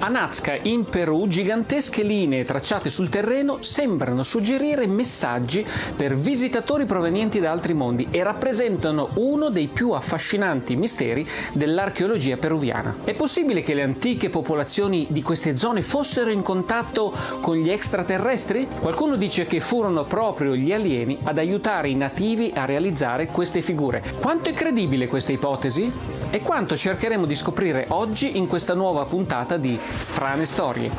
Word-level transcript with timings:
A 0.00 0.06
Nazca, 0.06 0.56
in 0.62 0.84
Perù, 0.84 1.26
gigantesche 1.26 2.04
linee 2.04 2.44
tracciate 2.44 2.88
sul 2.88 3.08
terreno 3.08 3.58
sembrano 3.62 4.22
suggerire 4.22 4.86
messaggi 4.86 5.66
per 5.96 6.16
visitatori 6.16 6.86
provenienti 6.86 7.40
da 7.40 7.50
altri 7.50 7.74
mondi 7.74 8.06
e 8.12 8.22
rappresentano 8.22 9.08
uno 9.14 9.48
dei 9.48 9.66
più 9.66 9.90
affascinanti 9.90 10.76
misteri 10.76 11.26
dell'archeologia 11.52 12.36
peruviana. 12.36 12.94
È 13.02 13.12
possibile 13.14 13.62
che 13.64 13.74
le 13.74 13.82
antiche 13.82 14.30
popolazioni 14.30 15.06
di 15.10 15.20
queste 15.20 15.56
zone 15.56 15.82
fossero 15.82 16.30
in 16.30 16.42
contatto 16.42 17.12
con 17.40 17.56
gli 17.56 17.68
extraterrestri? 17.68 18.68
Qualcuno 18.80 19.16
dice 19.16 19.46
che 19.46 19.58
furono 19.58 20.04
proprio 20.04 20.54
gli 20.54 20.72
alieni 20.72 21.18
ad 21.24 21.38
aiutare 21.38 21.88
i 21.88 21.96
nativi 21.96 22.52
a 22.54 22.66
realizzare 22.66 23.26
queste 23.26 23.62
figure. 23.62 24.04
Quanto 24.20 24.48
è 24.48 24.52
credibile 24.52 25.08
questa 25.08 25.32
ipotesi? 25.32 26.17
E 26.30 26.40
quanto 26.40 26.76
cercheremo 26.76 27.24
di 27.24 27.34
scoprire 27.34 27.86
oggi 27.88 28.36
in 28.36 28.46
questa 28.46 28.74
nuova 28.74 29.06
puntata 29.06 29.56
di 29.56 29.78
Strane 29.98 30.44
Storie. 30.44 30.90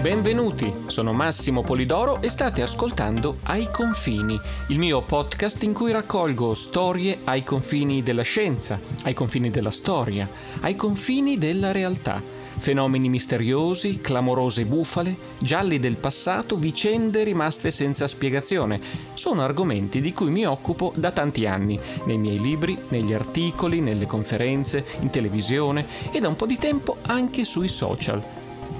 Benvenuti, 0.00 0.72
sono 0.86 1.12
Massimo 1.12 1.62
Polidoro 1.62 2.22
e 2.22 2.28
state 2.28 2.62
ascoltando 2.62 3.38
Ai 3.44 3.70
confini, 3.72 4.40
il 4.68 4.78
mio 4.78 5.02
podcast 5.02 5.60
in 5.64 5.72
cui 5.72 5.90
raccolgo 5.90 6.54
storie 6.54 7.18
ai 7.24 7.42
confini 7.42 8.04
della 8.04 8.22
scienza, 8.22 8.78
ai 9.02 9.14
confini 9.14 9.50
della 9.50 9.72
storia, 9.72 10.28
ai 10.60 10.76
confini 10.76 11.38
della 11.38 11.72
realtà 11.72 12.41
fenomeni 12.62 13.08
misteriosi, 13.08 14.00
clamorose 14.00 14.64
bufale, 14.66 15.16
gialli 15.40 15.80
del 15.80 15.96
passato, 15.96 16.54
vicende 16.54 17.24
rimaste 17.24 17.72
senza 17.72 18.06
spiegazione. 18.06 18.80
Sono 19.14 19.42
argomenti 19.42 20.00
di 20.00 20.12
cui 20.12 20.30
mi 20.30 20.46
occupo 20.46 20.92
da 20.94 21.10
tanti 21.10 21.44
anni, 21.44 21.76
nei 22.06 22.18
miei 22.18 22.38
libri, 22.38 22.78
negli 22.90 23.12
articoli, 23.12 23.80
nelle 23.80 24.06
conferenze, 24.06 24.84
in 25.00 25.10
televisione 25.10 25.86
e 26.12 26.20
da 26.20 26.28
un 26.28 26.36
po' 26.36 26.46
di 26.46 26.56
tempo 26.56 26.98
anche 27.02 27.42
sui 27.42 27.66
social. 27.66 28.24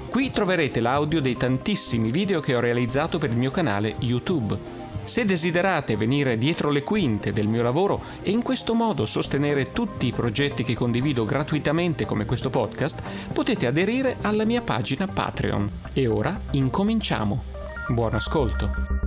Qui 0.09 0.31
troverete 0.31 0.79
l'audio 0.79 1.19
dei 1.19 1.35
tantissimi 1.35 2.09
video 2.09 2.39
che 2.39 2.55
ho 2.55 2.61
realizzato 2.61 3.17
per 3.17 3.31
il 3.31 3.37
mio 3.37 3.51
canale 3.51 3.95
YouTube. 3.99 4.82
Se 5.03 5.25
desiderate 5.25 5.97
venire 5.97 6.37
dietro 6.37 6.69
le 6.69 6.81
quinte 6.83 7.33
del 7.33 7.47
mio 7.47 7.61
lavoro 7.61 8.01
e 8.21 8.31
in 8.31 8.41
questo 8.41 8.73
modo 8.73 9.05
sostenere 9.05 9.71
tutti 9.71 10.07
i 10.07 10.11
progetti 10.11 10.63
che 10.63 10.73
condivido 10.73 11.25
gratuitamente 11.25 12.05
come 12.05 12.25
questo 12.25 12.49
podcast, 12.49 13.01
potete 13.33 13.67
aderire 13.67 14.17
alla 14.21 14.45
mia 14.45 14.61
pagina 14.61 15.07
Patreon. 15.07 15.69
E 15.93 16.07
ora 16.07 16.39
incominciamo. 16.51 17.43
Buon 17.89 18.15
ascolto. 18.15 19.02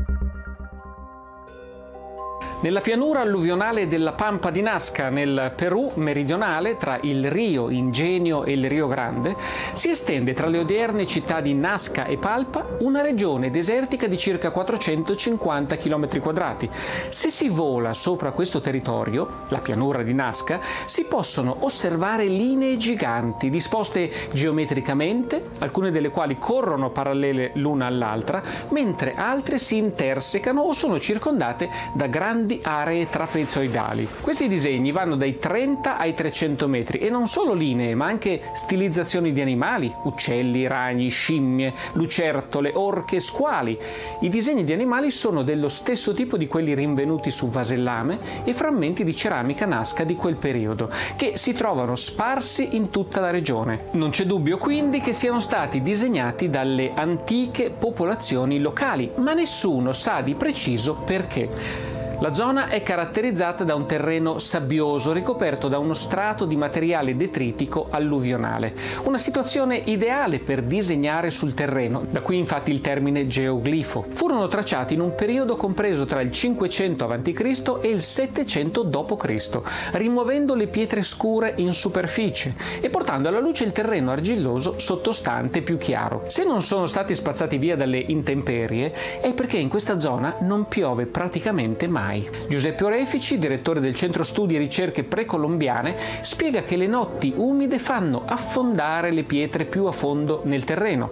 Nella 2.58 2.80
pianura 2.80 3.20
alluvionale 3.20 3.86
della 3.86 4.12
Pampa 4.12 4.50
di 4.50 4.62
Nazca, 4.62 5.10
nel 5.10 5.52
Perù 5.54 5.90
meridionale, 5.96 6.78
tra 6.78 6.98
il 7.02 7.30
Rio 7.30 7.68
Ingenio 7.68 8.44
e 8.44 8.52
il 8.52 8.66
Rio 8.66 8.86
Grande, 8.86 9.36
si 9.74 9.90
estende 9.90 10.32
tra 10.32 10.46
le 10.46 10.60
odierne 10.60 11.06
città 11.06 11.42
di 11.42 11.52
Nazca 11.52 12.06
e 12.06 12.16
Palpa 12.16 12.66
una 12.78 13.02
regione 13.02 13.50
desertica 13.50 14.06
di 14.06 14.16
circa 14.16 14.50
450 14.50 15.76
km 15.76 16.18
quadrati. 16.18 16.68
Se 17.10 17.28
si 17.28 17.50
vola 17.50 17.92
sopra 17.92 18.32
questo 18.32 18.58
territorio, 18.60 19.42
la 19.48 19.58
pianura 19.58 20.02
di 20.02 20.14
Nazca, 20.14 20.58
si 20.86 21.04
possono 21.04 21.58
osservare 21.60 22.24
linee 22.24 22.78
giganti 22.78 23.50
disposte 23.50 24.10
geometricamente, 24.32 25.50
alcune 25.58 25.90
delle 25.90 26.08
quali 26.08 26.38
corrono 26.38 26.88
parallele 26.88 27.50
l'una 27.56 27.84
all'altra, 27.84 28.42
mentre 28.70 29.12
altre 29.14 29.58
si 29.58 29.76
intersecano 29.76 30.62
o 30.62 30.72
sono 30.72 30.98
circondate 30.98 31.68
da 31.92 32.06
grandi 32.06 32.44
aree 32.62 33.08
trapezoidali. 33.08 34.08
Questi 34.20 34.48
disegni 34.48 34.92
vanno 34.92 35.16
dai 35.16 35.38
30 35.38 35.98
ai 35.98 36.14
300 36.14 36.68
metri 36.68 36.98
e 36.98 37.10
non 37.10 37.26
solo 37.26 37.52
linee, 37.52 37.94
ma 37.94 38.06
anche 38.06 38.40
stilizzazioni 38.54 39.32
di 39.32 39.40
animali, 39.40 39.92
uccelli, 40.04 40.66
ragni, 40.66 41.08
scimmie, 41.08 41.72
lucertole, 41.92 42.72
orche, 42.74 43.20
squali. 43.20 43.78
I 44.20 44.28
disegni 44.28 44.64
di 44.64 44.72
animali 44.72 45.10
sono 45.10 45.42
dello 45.42 45.68
stesso 45.68 46.12
tipo 46.14 46.36
di 46.36 46.46
quelli 46.46 46.74
rinvenuti 46.74 47.30
su 47.30 47.48
vasellame 47.48 48.18
e 48.44 48.52
frammenti 48.52 49.04
di 49.04 49.14
ceramica 49.14 49.66
nasca 49.66 50.04
di 50.04 50.14
quel 50.14 50.36
periodo, 50.36 50.90
che 51.16 51.32
si 51.36 51.52
trovano 51.52 51.94
sparsi 51.94 52.76
in 52.76 52.90
tutta 52.90 53.20
la 53.20 53.30
regione. 53.30 53.86
Non 53.92 54.10
c'è 54.10 54.24
dubbio 54.24 54.58
quindi 54.58 55.00
che 55.00 55.12
siano 55.12 55.40
stati 55.40 55.82
disegnati 55.82 56.50
dalle 56.50 56.92
antiche 56.94 57.70
popolazioni 57.70 58.58
locali, 58.58 59.10
ma 59.16 59.32
nessuno 59.32 59.92
sa 59.92 60.20
di 60.20 60.34
preciso 60.34 60.94
perché. 60.94 61.95
La 62.20 62.32
zona 62.32 62.68
è 62.68 62.82
caratterizzata 62.82 63.62
da 63.62 63.74
un 63.74 63.84
terreno 63.84 64.38
sabbioso 64.38 65.12
ricoperto 65.12 65.68
da 65.68 65.78
uno 65.78 65.92
strato 65.92 66.46
di 66.46 66.56
materiale 66.56 67.14
detritico 67.14 67.88
alluvionale, 67.90 68.74
una 69.04 69.18
situazione 69.18 69.76
ideale 69.76 70.38
per 70.38 70.62
disegnare 70.62 71.30
sul 71.30 71.52
terreno, 71.52 72.06
da 72.08 72.22
qui 72.22 72.38
infatti 72.38 72.70
il 72.70 72.80
termine 72.80 73.26
geoglifo. 73.26 74.06
Furono 74.08 74.48
tracciati 74.48 74.94
in 74.94 75.00
un 75.00 75.14
periodo 75.14 75.56
compreso 75.56 76.06
tra 76.06 76.22
il 76.22 76.32
500 76.32 77.04
a.C. 77.04 77.78
e 77.82 77.88
il 77.88 78.00
700 78.00 78.82
d.C., 78.82 79.60
rimuovendo 79.92 80.54
le 80.54 80.68
pietre 80.68 81.02
scure 81.02 81.52
in 81.56 81.74
superficie 81.74 82.54
e 82.80 82.88
portando 82.88 83.28
alla 83.28 83.40
luce 83.40 83.64
il 83.64 83.72
terreno 83.72 84.10
argilloso 84.10 84.78
sottostante 84.78 85.60
più 85.60 85.76
chiaro. 85.76 86.24
Se 86.28 86.44
non 86.44 86.62
sono 86.62 86.86
stati 86.86 87.14
spazzati 87.14 87.58
via 87.58 87.76
dalle 87.76 87.98
intemperie 87.98 89.20
è 89.20 89.34
perché 89.34 89.58
in 89.58 89.68
questa 89.68 90.00
zona 90.00 90.36
non 90.40 90.66
piove 90.66 91.04
praticamente 91.04 91.86
mai 91.86 92.04
mai. 92.06 92.28
Giuseppe 92.48 92.84
Orefici, 92.84 93.38
direttore 93.38 93.80
del 93.80 93.94
Centro 93.94 94.22
Studi 94.22 94.54
e 94.54 94.58
Ricerche 94.58 95.04
Precolombiane, 95.04 95.96
spiega 96.20 96.62
che 96.62 96.76
le 96.76 96.86
notti 96.86 97.32
umide 97.36 97.78
fanno 97.78 98.22
affondare 98.24 99.10
le 99.10 99.24
pietre 99.24 99.64
più 99.64 99.86
a 99.86 99.92
fondo 99.92 100.42
nel 100.44 100.64
terreno. 100.64 101.10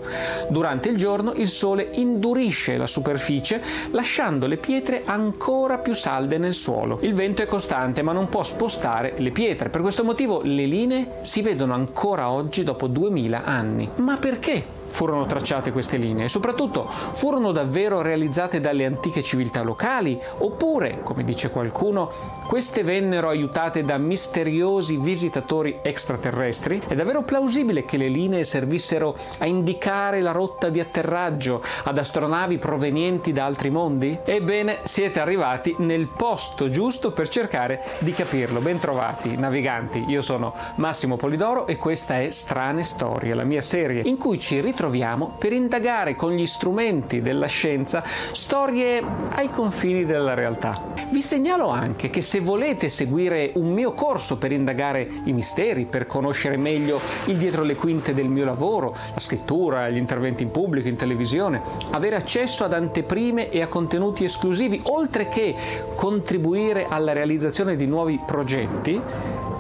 Durante 0.49 0.89
il 0.89 0.97
giorno 0.97 1.33
il 1.33 1.49
sole 1.49 1.89
indurisce 1.93 2.77
la 2.77 2.87
superficie, 2.87 3.63
lasciando 3.91 4.47
le 4.47 4.57
pietre 4.57 5.03
ancora 5.05 5.79
più 5.79 5.95
salde 5.95 6.39
nel 6.39 6.55
suolo. 6.55 6.99
Il 7.03 7.15
vento 7.15 7.43
è 7.43 7.47
costante, 7.47 8.03
ma 8.03 8.13
non 8.13 8.29
può 8.29 8.43
spostare 8.43 9.15
le 9.17 9.31
pietre. 9.31 9.69
Per 9.69 9.81
questo 9.81 10.05
motivo 10.05 10.41
le 10.43 10.67
linee 10.67 11.19
si 11.23 11.43
vedono 11.43 11.75
ancora 11.75 12.31
oggi 12.31 12.63
dopo 12.63 12.87
2000 12.87 13.45
anni. 13.45 13.89
Ma 13.97 14.17
perché? 14.17 14.83
Furono 14.95 15.27
tracciate 15.27 15.73
queste 15.73 15.97
linee 15.97 16.27
e 16.27 16.29
soprattutto 16.29 16.87
furono 16.87 17.51
davvero 17.51 18.01
realizzate 18.01 18.61
dalle 18.61 18.87
antiche 18.87 19.25
civiltà 19.25 19.63
locali 19.63 20.19
oppure, 20.39 21.01
come 21.03 21.25
dice 21.25 21.51
qualcuno, 21.51 22.11
queste 22.47 22.85
vennero 22.85 23.29
aiutate 23.29 23.85
da 23.85 23.99
misteriosi 23.99 24.97
visitatori 24.97 25.81
extraterrestri? 25.83 26.81
È 26.87 26.95
davvero 26.95 27.23
plausibile 27.23 27.85
che 27.85 27.97
le 27.97 28.07
linee 28.07 28.45
servissero 28.45 29.17
a 29.39 29.47
indicare 29.47 30.21
la 30.21 30.31
rotta 30.31 30.69
di 30.69 30.79
atterraggio 30.79 31.61
ad 31.83 31.99
astronavi 31.99 32.59
provenienti 32.59 33.33
da 33.33 33.47
altri 33.47 33.71
mondi? 33.71 34.17
Ebbene, 34.25 34.79
siete 34.85 35.19
arrivati 35.19 35.75
nel 35.79 36.07
posto 36.07 36.71
giusto 36.71 37.11
per 37.11 37.29
cercare 37.29 37.83
di 37.99 38.13
capirlo. 38.13 38.61
Bentrovati, 38.61 39.37
naviganti. 39.37 40.05
Io 40.07 40.23
sono 40.23 40.55
Massimo 40.77 41.17
Polidoro 41.17 41.67
e 41.67 41.77
questa 41.77 42.21
è 42.21 42.31
Strane 42.31 42.85
Storie, 42.85 43.35
la 43.35 43.45
mia 43.45 43.61
serie 43.61 44.03
in 44.05 44.17
cui 44.17 44.39
ci 44.39 44.61
ritroviamo 44.61 44.83
ritroviamo 44.85 45.37
per 45.39 45.55
indagare 45.55 46.15
con 46.15 46.33
gli 46.33 46.45
strumenti 46.45 47.23
della 47.23 47.47
scienza 47.47 48.03
storie 48.33 49.03
ai 49.31 49.49
confini 49.49 50.05
della 50.05 50.35
realtà. 50.35 50.79
Vi 51.09 51.23
segnalo 51.23 51.69
anche 51.69 52.11
che 52.11 52.21
se 52.21 52.41
volete 52.41 52.91
seguire 52.91 53.53
un 53.55 53.73
mio 53.73 53.93
corso 53.93 54.37
per 54.37 54.53
indagare 54.53 55.09
i 55.25 55.33
misteri, 55.33 55.87
per 55.87 56.05
conoscere 56.05 56.59
meglio 56.59 57.01
il 57.27 57.37
dietro 57.37 57.63
le 57.63 57.77
quinte 57.77 58.13
del 58.13 58.29
mio 58.29 58.45
lavoro, 58.45 58.95
la 59.15 59.21
scrittura, 59.21 59.89
gli 59.89 59.97
interventi 59.97 60.43
in 60.43 60.51
pubblico, 60.51 60.89
in 60.89 60.97
televisione, 60.97 61.63
avere 61.93 62.17
accesso 62.17 62.65
ad 62.65 62.75
anteprime 62.75 63.49
e 63.49 63.63
a 63.63 63.69
contenuti 63.69 64.25
esclusivi, 64.25 64.81
oltre 64.85 65.29
che 65.29 65.55
contribuire 65.95 66.87
alla 66.89 67.13
realizzazione 67.13 67.77
di 67.77 67.87
nuovi 67.87 68.21
progetti, 68.25 69.01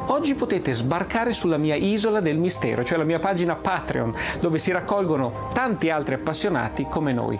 Oggi 0.06 0.34
potete 0.34 0.72
sbarcare 0.72 1.32
sulla 1.32 1.56
mia 1.56 1.74
isola 1.76 2.20
del 2.20 2.38
mistero, 2.38 2.84
cioè 2.84 2.98
la 2.98 3.04
mia 3.04 3.18
pagina 3.18 3.56
Patreon, 3.56 4.14
dove 4.38 4.58
si 4.58 4.70
raccolgono 4.70 5.50
tanti 5.54 5.88
altri 5.88 6.14
appassionati 6.14 6.86
come 6.88 7.12
noi. 7.12 7.38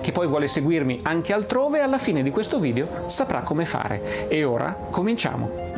Chi 0.00 0.12
poi 0.12 0.26
vuole 0.26 0.46
seguirmi 0.46 1.00
anche 1.02 1.32
altrove, 1.32 1.80
alla 1.80 1.98
fine 1.98 2.22
di 2.22 2.30
questo 2.30 2.60
video 2.60 3.04
saprà 3.06 3.40
come 3.40 3.64
fare. 3.64 4.28
E 4.28 4.44
ora 4.44 4.76
cominciamo. 4.90 5.73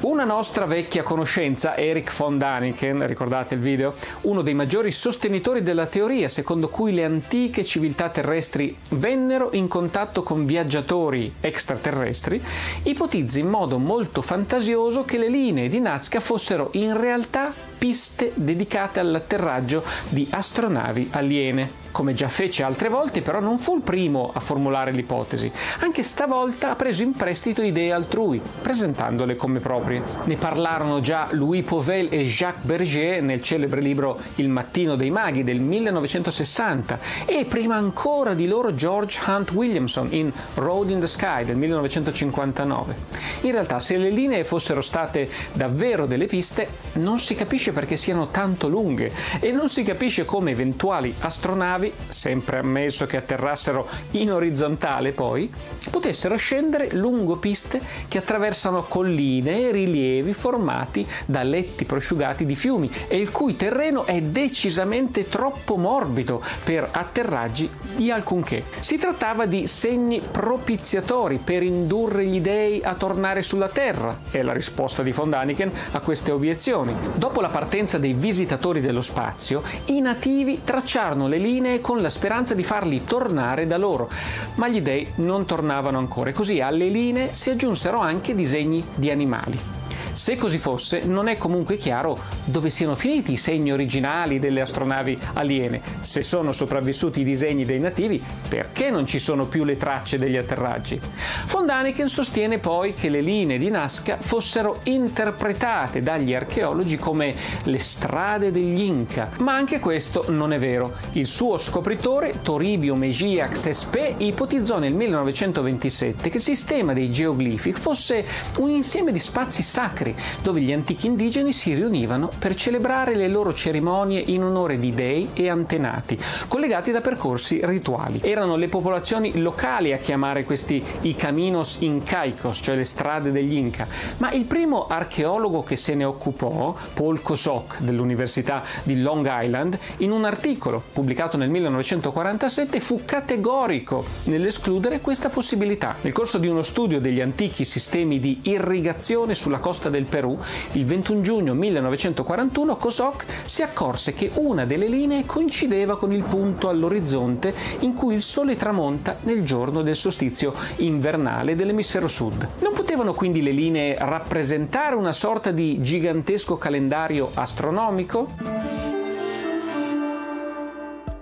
Una 0.00 0.22
nostra 0.22 0.64
vecchia 0.64 1.02
conoscenza, 1.02 1.76
Eric 1.76 2.16
von 2.16 2.38
Daniken, 2.38 3.04
ricordate 3.04 3.54
il 3.54 3.60
video? 3.60 3.96
Uno 4.22 4.42
dei 4.42 4.54
maggiori 4.54 4.92
sostenitori 4.92 5.60
della 5.60 5.86
teoria 5.86 6.28
secondo 6.28 6.68
cui 6.68 6.92
le 6.92 7.02
antiche 7.02 7.64
civiltà 7.64 8.08
terrestri 8.08 8.76
vennero 8.90 9.48
in 9.54 9.66
contatto 9.66 10.22
con 10.22 10.46
viaggiatori 10.46 11.34
extraterrestri, 11.40 12.40
ipotizza 12.84 13.40
in 13.40 13.48
modo 13.48 13.78
molto 13.78 14.22
fantasioso 14.22 15.04
che 15.04 15.18
le 15.18 15.28
linee 15.28 15.68
di 15.68 15.80
Nazca 15.80 16.20
fossero 16.20 16.68
in 16.74 16.96
realtà 16.96 17.52
piste 17.76 18.30
dedicate 18.34 19.00
all'atterraggio 19.00 19.82
di 20.10 20.24
astronavi 20.30 21.08
aliene. 21.10 21.86
Come 21.98 22.14
già 22.14 22.28
fece 22.28 22.62
altre 22.62 22.88
volte, 22.88 23.22
però 23.22 23.40
non 23.40 23.58
fu 23.58 23.74
il 23.74 23.82
primo 23.82 24.30
a 24.32 24.38
formulare 24.38 24.92
l'ipotesi. 24.92 25.50
Anche 25.80 26.04
stavolta 26.04 26.70
ha 26.70 26.76
preso 26.76 27.02
in 27.02 27.10
prestito 27.10 27.60
idee 27.60 27.90
altrui, 27.90 28.40
presentandole 28.62 29.34
come 29.34 29.58
proprie. 29.58 30.00
Ne 30.26 30.36
parlarono 30.36 31.00
già 31.00 31.26
Louis 31.32 31.64
Pauvel 31.64 32.06
e 32.12 32.22
Jacques 32.22 32.64
Berger 32.64 33.20
nel 33.20 33.42
celebre 33.42 33.80
libro 33.80 34.16
Il 34.36 34.48
mattino 34.48 34.94
dei 34.94 35.10
maghi 35.10 35.42
del 35.42 35.60
1960 35.60 37.00
e 37.26 37.44
prima 37.46 37.74
ancora 37.74 38.34
di 38.34 38.46
loro 38.46 38.76
George 38.76 39.18
Hunt 39.26 39.50
Williamson 39.50 40.06
in 40.12 40.30
Road 40.54 40.90
in 40.90 41.00
the 41.00 41.08
Sky 41.08 41.44
del 41.44 41.56
1959. 41.56 42.94
In 43.40 43.50
realtà, 43.50 43.80
se 43.80 43.96
le 43.96 44.10
linee 44.10 44.44
fossero 44.44 44.82
state 44.82 45.28
davvero 45.52 46.06
delle 46.06 46.26
piste, 46.26 46.68
non 46.92 47.18
si 47.18 47.34
capisce 47.34 47.72
perché 47.72 47.96
siano 47.96 48.28
tanto 48.28 48.68
lunghe 48.68 49.10
e 49.40 49.50
non 49.50 49.68
si 49.68 49.82
capisce 49.82 50.24
come 50.24 50.52
eventuali 50.52 51.12
astronavi, 51.18 51.86
sempre 52.08 52.58
ammesso 52.58 53.06
che 53.06 53.16
atterrassero 53.16 53.88
in 54.12 54.32
orizzontale 54.32 55.12
poi, 55.12 55.50
potessero 55.90 56.36
scendere 56.36 56.90
lungo 56.92 57.36
piste 57.36 57.80
che 58.08 58.18
attraversano 58.18 58.84
colline 58.84 59.68
e 59.68 59.70
rilievi 59.72 60.32
formati 60.32 61.06
da 61.26 61.42
letti 61.42 61.84
prosciugati 61.84 62.44
di 62.44 62.54
fiumi 62.54 62.90
e 63.08 63.18
il 63.18 63.30
cui 63.30 63.56
terreno 63.56 64.04
è 64.06 64.20
decisamente 64.20 65.28
troppo 65.28 65.76
morbido 65.76 66.42
per 66.64 66.88
atterraggi 66.90 67.70
di 67.94 68.10
alcunché. 68.10 68.64
Si 68.80 68.96
trattava 68.96 69.46
di 69.46 69.66
segni 69.66 70.20
propiziatori 70.20 71.38
per 71.42 71.62
indurre 71.62 72.24
gli 72.24 72.40
dei 72.40 72.82
a 72.82 72.94
tornare 72.94 73.42
sulla 73.42 73.68
Terra, 73.68 74.18
è 74.30 74.42
la 74.42 74.52
risposta 74.52 75.02
di 75.02 75.12
von 75.12 75.30
Daniken 75.30 75.70
a 75.92 76.00
queste 76.00 76.30
obiezioni. 76.30 76.94
Dopo 77.14 77.40
la 77.40 77.48
partenza 77.48 77.98
dei 77.98 78.12
visitatori 78.12 78.80
dello 78.80 79.00
spazio, 79.00 79.62
i 79.86 80.00
nativi 80.00 80.60
tracciarono 80.64 81.26
le 81.28 81.38
linee 81.38 81.67
con 81.80 81.98
la 81.98 82.08
speranza 82.08 82.54
di 82.54 82.64
farli 82.64 83.04
tornare 83.04 83.66
da 83.66 83.76
loro, 83.76 84.10
ma 84.54 84.68
gli 84.68 84.80
dei 84.80 85.06
non 85.16 85.44
tornavano 85.44 85.98
ancora 85.98 86.30
e 86.30 86.32
così 86.32 86.60
alle 86.60 86.88
linee 86.88 87.34
si 87.34 87.50
aggiunsero 87.50 87.98
anche 87.98 88.34
disegni 88.34 88.84
di 88.94 89.10
animali. 89.10 89.77
Se 90.18 90.34
così 90.34 90.58
fosse, 90.58 91.04
non 91.04 91.28
è 91.28 91.38
comunque 91.38 91.76
chiaro 91.76 92.18
dove 92.46 92.70
siano 92.70 92.96
finiti 92.96 93.32
i 93.32 93.36
segni 93.36 93.70
originali 93.70 94.40
delle 94.40 94.60
astronavi 94.60 95.16
aliene. 95.34 95.80
Se 96.00 96.22
sono 96.22 96.50
sopravvissuti 96.50 97.20
i 97.20 97.24
disegni 97.24 97.64
dei 97.64 97.78
nativi, 97.78 98.20
perché 98.48 98.90
non 98.90 99.06
ci 99.06 99.20
sono 99.20 99.46
più 99.46 99.62
le 99.62 99.76
tracce 99.76 100.18
degli 100.18 100.36
atterraggi? 100.36 101.00
Von 101.46 101.66
Daniken 101.66 102.08
sostiene 102.08 102.58
poi 102.58 102.94
che 102.94 103.10
le 103.10 103.20
linee 103.20 103.58
di 103.58 103.70
Nazca 103.70 104.16
fossero 104.20 104.80
interpretate 104.84 106.00
dagli 106.00 106.34
archeologi 106.34 106.96
come 106.96 107.32
le 107.62 107.78
strade 107.78 108.50
degli 108.50 108.80
Inca, 108.80 109.30
ma 109.38 109.54
anche 109.54 109.78
questo 109.78 110.24
non 110.30 110.52
è 110.52 110.58
vero. 110.58 110.94
Il 111.12 111.28
suo 111.28 111.56
scopritore, 111.58 112.42
Toribio 112.42 112.96
Mejia 112.96 113.46
Xespe, 113.46 114.16
ipotizzò 114.18 114.80
nel 114.80 114.94
1927 114.94 116.28
che 116.28 116.38
il 116.38 116.42
sistema 116.42 116.92
dei 116.92 117.08
geoglifi 117.08 117.70
fosse 117.70 118.24
un 118.56 118.70
insieme 118.70 119.12
di 119.12 119.20
spazi 119.20 119.62
sacri 119.62 120.06
sacri, 120.08 120.14
dove 120.42 120.60
gli 120.60 120.72
antichi 120.72 121.06
indigeni 121.06 121.52
si 121.52 121.74
riunivano 121.74 122.30
per 122.38 122.54
celebrare 122.54 123.14
le 123.14 123.28
loro 123.28 123.52
cerimonie 123.52 124.20
in 124.26 124.42
onore 124.42 124.78
di 124.78 124.94
dei 124.94 125.30
e 125.34 125.48
antenati, 125.48 126.18
collegati 126.46 126.90
da 126.90 127.00
percorsi 127.00 127.60
rituali. 127.62 128.20
Erano 128.22 128.56
le 128.56 128.68
popolazioni 128.68 129.38
locali 129.40 129.92
a 129.92 129.98
chiamare 129.98 130.44
questi 130.44 130.82
i 131.02 131.14
caminos 131.14 131.78
incaicos, 131.80 132.60
cioè 132.62 132.76
le 132.76 132.84
strade 132.84 133.32
degli 133.32 133.56
Inca, 133.56 133.86
ma 134.18 134.30
il 134.32 134.44
primo 134.44 134.86
archeologo 134.86 135.62
che 135.62 135.76
se 135.76 135.94
ne 135.94 136.04
occupò, 136.04 136.74
Paul 136.94 137.20
Kosok 137.20 137.80
dell'Università 137.80 138.62
di 138.82 139.00
Long 139.00 139.28
Island, 139.28 139.78
in 139.98 140.10
un 140.10 140.24
articolo 140.24 140.82
pubblicato 140.92 141.36
nel 141.36 141.50
1947 141.50 142.80
fu 142.80 143.02
categorico 143.04 144.04
nell'escludere 144.24 145.00
questa 145.00 145.28
possibilità. 145.28 145.96
Nel 146.02 146.12
corso 146.12 146.38
di 146.38 146.46
uno 146.46 146.62
studio 146.62 147.00
degli 147.00 147.20
antichi 147.20 147.64
sistemi 147.64 148.18
di 148.18 148.40
irrigazione 148.42 149.34
sulla 149.34 149.58
costa 149.58 149.87
del 149.90 149.98
del 149.98 150.04
Perù, 150.04 150.38
il 150.72 150.84
21 150.84 151.20
giugno 151.20 151.54
1941 151.54 152.76
Kosok 152.76 153.24
si 153.44 153.62
accorse 153.62 154.14
che 154.14 154.30
una 154.34 154.64
delle 154.64 154.86
linee 154.86 155.26
coincideva 155.26 155.98
con 155.98 156.12
il 156.12 156.22
punto 156.22 156.68
all'orizzonte 156.68 157.52
in 157.80 157.94
cui 157.94 158.14
il 158.14 158.22
sole 158.22 158.56
tramonta 158.56 159.18
nel 159.22 159.44
giorno 159.44 159.82
del 159.82 159.96
solstizio 159.96 160.54
invernale 160.76 161.56
dell'emisfero 161.56 162.06
sud. 162.06 162.46
Non 162.60 162.72
potevano 162.72 163.12
quindi 163.12 163.42
le 163.42 163.50
linee 163.50 163.96
rappresentare 163.98 164.94
una 164.94 165.12
sorta 165.12 165.50
di 165.50 165.82
gigantesco 165.82 166.56
calendario 166.56 167.28
astronomico? 167.34 168.77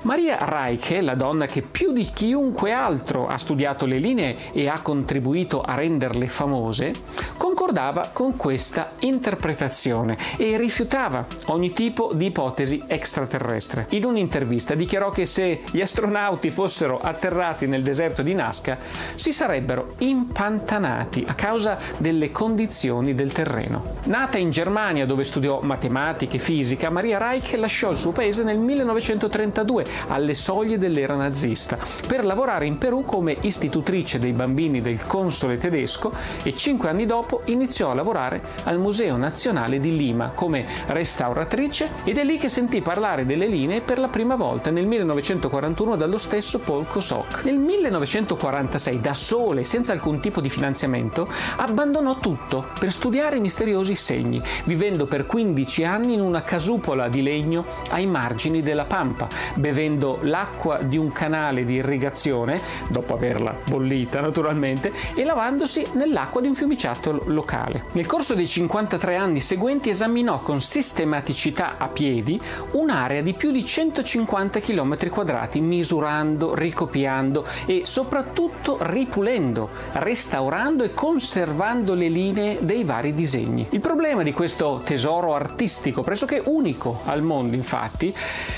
Maria 0.07 0.39
Reich, 0.39 1.01
la 1.03 1.17
donna 1.17 1.47
che 1.47 1.63
più 1.63 1.91
di 1.91 2.05
chiunque 2.05 2.71
altro 2.71 3.27
ha 3.27 3.37
studiato 3.39 3.87
le 3.87 3.99
linee 3.99 4.37
e 4.53 4.69
ha 4.69 4.81
contribuito 4.81 5.61
a 5.61 5.75
renderle 5.75 6.29
famose, 6.29 6.93
concordava 7.37 8.11
con 8.13 8.37
questa 8.37 8.93
interpretazione 9.01 10.17
e 10.37 10.57
rifiutava 10.59 11.27
ogni 11.47 11.73
tipo 11.73 12.13
di 12.15 12.27
ipotesi 12.27 12.85
extraterrestre. 12.87 13.87
In 13.91 14.05
un'intervista 14.05 14.77
dichiarò 14.77 15.11
che 15.11 15.27
se 15.27 15.63
gli 15.73 15.81
astronauti 15.81 16.51
fossero 16.51 17.01
atterrati 17.01 17.67
nel 17.67 17.83
deserto 17.83 18.23
di 18.23 18.33
Nazca 18.33 18.79
si 19.17 19.33
sarebbero 19.33 19.95
impantanati 19.99 21.25
a 21.27 21.35
causa 21.35 21.79
delle 21.99 22.31
condizioni 22.31 23.17
del 23.17 23.33
terreno. 23.33 23.83
Nata 24.05 24.39
in 24.39 24.51
Germania 24.51 25.05
dove 25.05 25.25
studiò 25.25 25.63
matematica 25.63 26.37
e 26.37 26.39
fisica, 26.39 26.91
Maria 26.91 27.19
Reich 27.19 27.55
lasciò 27.57 27.91
il 27.91 27.99
suo 27.99 28.13
paese 28.13 28.45
nel 28.45 28.59
1932 28.59 29.95
alle 30.09 30.35
soglie 30.35 30.79
dell'era 30.79 31.15
nazista, 31.15 31.79
per 32.07 32.25
lavorare 32.25 32.67
in 32.67 32.79
Perù 32.79 33.05
come 33.05 33.37
istitutrice 33.41 34.19
dei 34.19 34.33
bambini 34.33 34.81
del 34.81 35.07
console 35.07 35.59
tedesco 35.59 36.13
e 36.43 36.55
cinque 36.55 36.89
anni 36.89 37.07
dopo 37.07 37.43
iniziò 37.47 37.91
a 37.91 37.95
lavorare 37.95 38.43
al 38.65 38.79
Museo 38.79 39.17
Nazionale 39.17 39.81
di 39.81 39.97
Lima 39.97 40.33
come 40.35 40.67
restauratrice 40.87 41.91
ed 42.05 42.19
è 42.19 42.25
lì 42.25 42.39
che 42.39 42.49
sentì 42.49 42.81
parlare 42.81 43.27
delle 43.27 43.47
linee 43.47 43.81
per 43.81 43.99
la 43.99 44.09
prima 44.09 44.37
volta 44.37 44.71
nel 44.71 44.87
1941 44.87 45.97
dallo 45.97 46.19
stesso 46.19 46.59
Paul 46.61 46.87
Kosok. 46.87 47.45
Nel 47.45 47.59
1946, 47.59 49.01
da 49.01 49.15
sole, 49.15 49.65
senza 49.65 49.93
alcun 49.93 50.21
tipo 50.21 50.41
di 50.41 50.51
finanziamento, 50.51 51.29
abbandonò 51.57 52.19
tutto 52.19 52.67
per 52.79 52.93
studiare 52.93 53.37
i 53.37 53.41
misteriosi 53.41 53.95
segni, 53.95 54.41
vivendo 54.65 55.07
per 55.07 55.27
15 55.27 55.85
anni 55.85 56.15
in 56.15 56.21
una 56.21 56.43
casupola 56.43 57.09
di 57.09 57.23
legno 57.23 57.65
ai 57.91 58.07
margini 58.07 58.63
della 58.63 58.85
Pampa, 58.85 59.29
bevendo 59.55 59.86
bevendo 59.87 60.19
l'acqua 60.23 60.79
di 60.83 60.97
un 60.97 61.13
canale 61.13 61.65
di 61.65 61.75
irrigazione, 61.75 62.61
dopo 62.91 63.15
averla 63.15 63.57
bollita 63.69 64.21
naturalmente, 64.21 64.93
e 65.15 65.25
lavandosi 65.25 65.85
nell'acqua 65.93 66.41
di 66.41 66.49
un 66.49 66.55
fiumiciattolo 66.55 67.23
locale. 67.27 67.85
Nel 67.93 68.07
corso 68.07 68.35
dei 68.35 68.47
53 68.49 69.17
anni 69.17 69.41
seguenti 69.41 69.91
esaminò 69.91 70.41
con 70.41 70.61
sistematicità 70.61 71.75
a 71.79 71.89
piedi 71.89 72.41
un'area 72.73 73.23
di 73.23 73.33
più 73.35 73.53
di 73.53 73.65
150 73.65 74.61
km 74.61 75.09
quadrati, 75.09 75.61
misurando, 75.61 76.55
ricopiando 76.55 77.47
e 77.67 77.83
soprattutto 77.85 78.79
ripulendo, 78.81 79.69
restaurando 79.93 80.83
e 80.83 80.93
conservando 80.93 81.95
le 81.95 82.09
linee 82.09 82.59
dei 82.61 82.83
vari 82.85 83.15
disegni. 83.15 83.67
Il 83.71 83.81
problema 83.81 84.23
di 84.23 84.33
questo 84.33 84.83
tesoro 84.85 85.35
artistico, 85.35 86.03
pressoché 86.03 86.43
unico 86.45 87.01
al 87.05 87.23
mondo 87.23 87.55
infatti, 87.55 88.15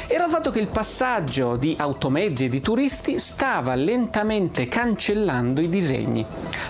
era 0.06 0.24
il 0.24 0.30
fatto 0.30 0.50
che 0.50 0.60
il 0.60 0.68
passaggio 0.68 1.07
di 1.08 1.74
automezzi 1.78 2.44
e 2.44 2.48
di 2.50 2.60
turisti 2.60 3.18
stava 3.18 3.74
lentamente 3.74 4.66
cancellando 4.66 5.62
i 5.62 5.70
disegni. 5.70 6.24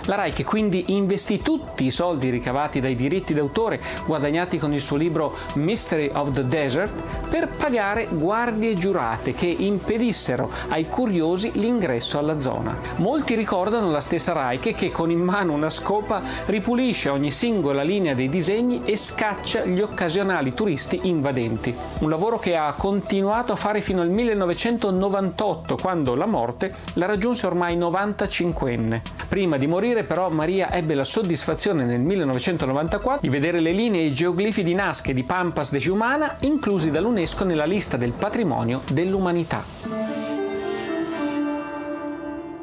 La 0.05 0.15
Rai 0.15 0.31
quindi 0.45 0.85
investì 0.87 1.39
tutti 1.41 1.85
i 1.85 1.91
soldi 1.91 2.29
ricavati 2.29 2.79
dai 2.79 2.95
diritti 2.95 3.33
d'autore 3.33 3.81
guadagnati 4.05 4.57
con 4.57 4.73
il 4.73 4.79
suo 4.79 4.95
libro 4.95 5.35
Mystery 5.55 6.09
of 6.13 6.31
the 6.31 6.47
Desert 6.47 6.93
per 7.29 7.49
pagare 7.49 8.07
guardie 8.09 8.75
giurate 8.75 9.33
che 9.33 9.45
impedissero 9.45 10.49
ai 10.69 10.87
curiosi 10.87 11.51
l'ingresso 11.55 12.17
alla 12.17 12.39
zona. 12.39 12.77
Molti 12.95 13.35
ricordano 13.35 13.91
la 13.91 13.99
stessa 13.99 14.31
Reich 14.31 14.73
che 14.73 14.89
con 14.89 15.11
in 15.11 15.19
mano 15.19 15.51
una 15.51 15.69
scopa 15.69 16.21
ripulisce 16.45 17.09
ogni 17.09 17.29
singola 17.29 17.83
linea 17.83 18.13
dei 18.13 18.29
disegni 18.29 18.83
e 18.85 18.95
scaccia 18.95 19.65
gli 19.65 19.81
occasionali 19.81 20.53
turisti 20.53 21.01
invadenti. 21.03 21.75
Un 21.99 22.09
lavoro 22.09 22.39
che 22.39 22.55
ha 22.55 22.73
continuato 22.77 23.51
a 23.51 23.57
fare 23.57 23.81
fino 23.81 24.01
al 24.01 24.09
1998 24.35 25.75
quando 25.75 26.15
la 26.15 26.25
morte 26.25 26.73
la 26.93 27.05
raggiunse 27.05 27.47
ormai 27.47 27.77
95enne. 27.77 29.01
Prima 29.27 29.57
di 29.57 29.67
morire 29.67 30.03
però 30.03 30.29
Maria 30.29 30.71
ebbe 30.71 30.93
la 30.93 31.03
soddisfazione 31.03 31.83
nel 31.83 31.99
1994 31.99 33.21
di 33.21 33.29
vedere 33.29 33.59
le 33.59 33.71
linee 33.71 34.01
e 34.01 34.05
i 34.05 34.13
geoglifi 34.13 34.63
di 34.63 34.73
Nazca 34.73 35.11
e 35.11 35.13
di 35.13 35.23
Pampas 35.23 35.71
de 35.71 35.79
Jumana 35.79 36.35
inclusi 36.41 36.91
dall'UNESCO 36.91 37.43
nella 37.43 37.65
lista 37.65 37.97
del 37.97 38.11
patrimonio 38.11 38.81
dell'umanità. 38.91 40.38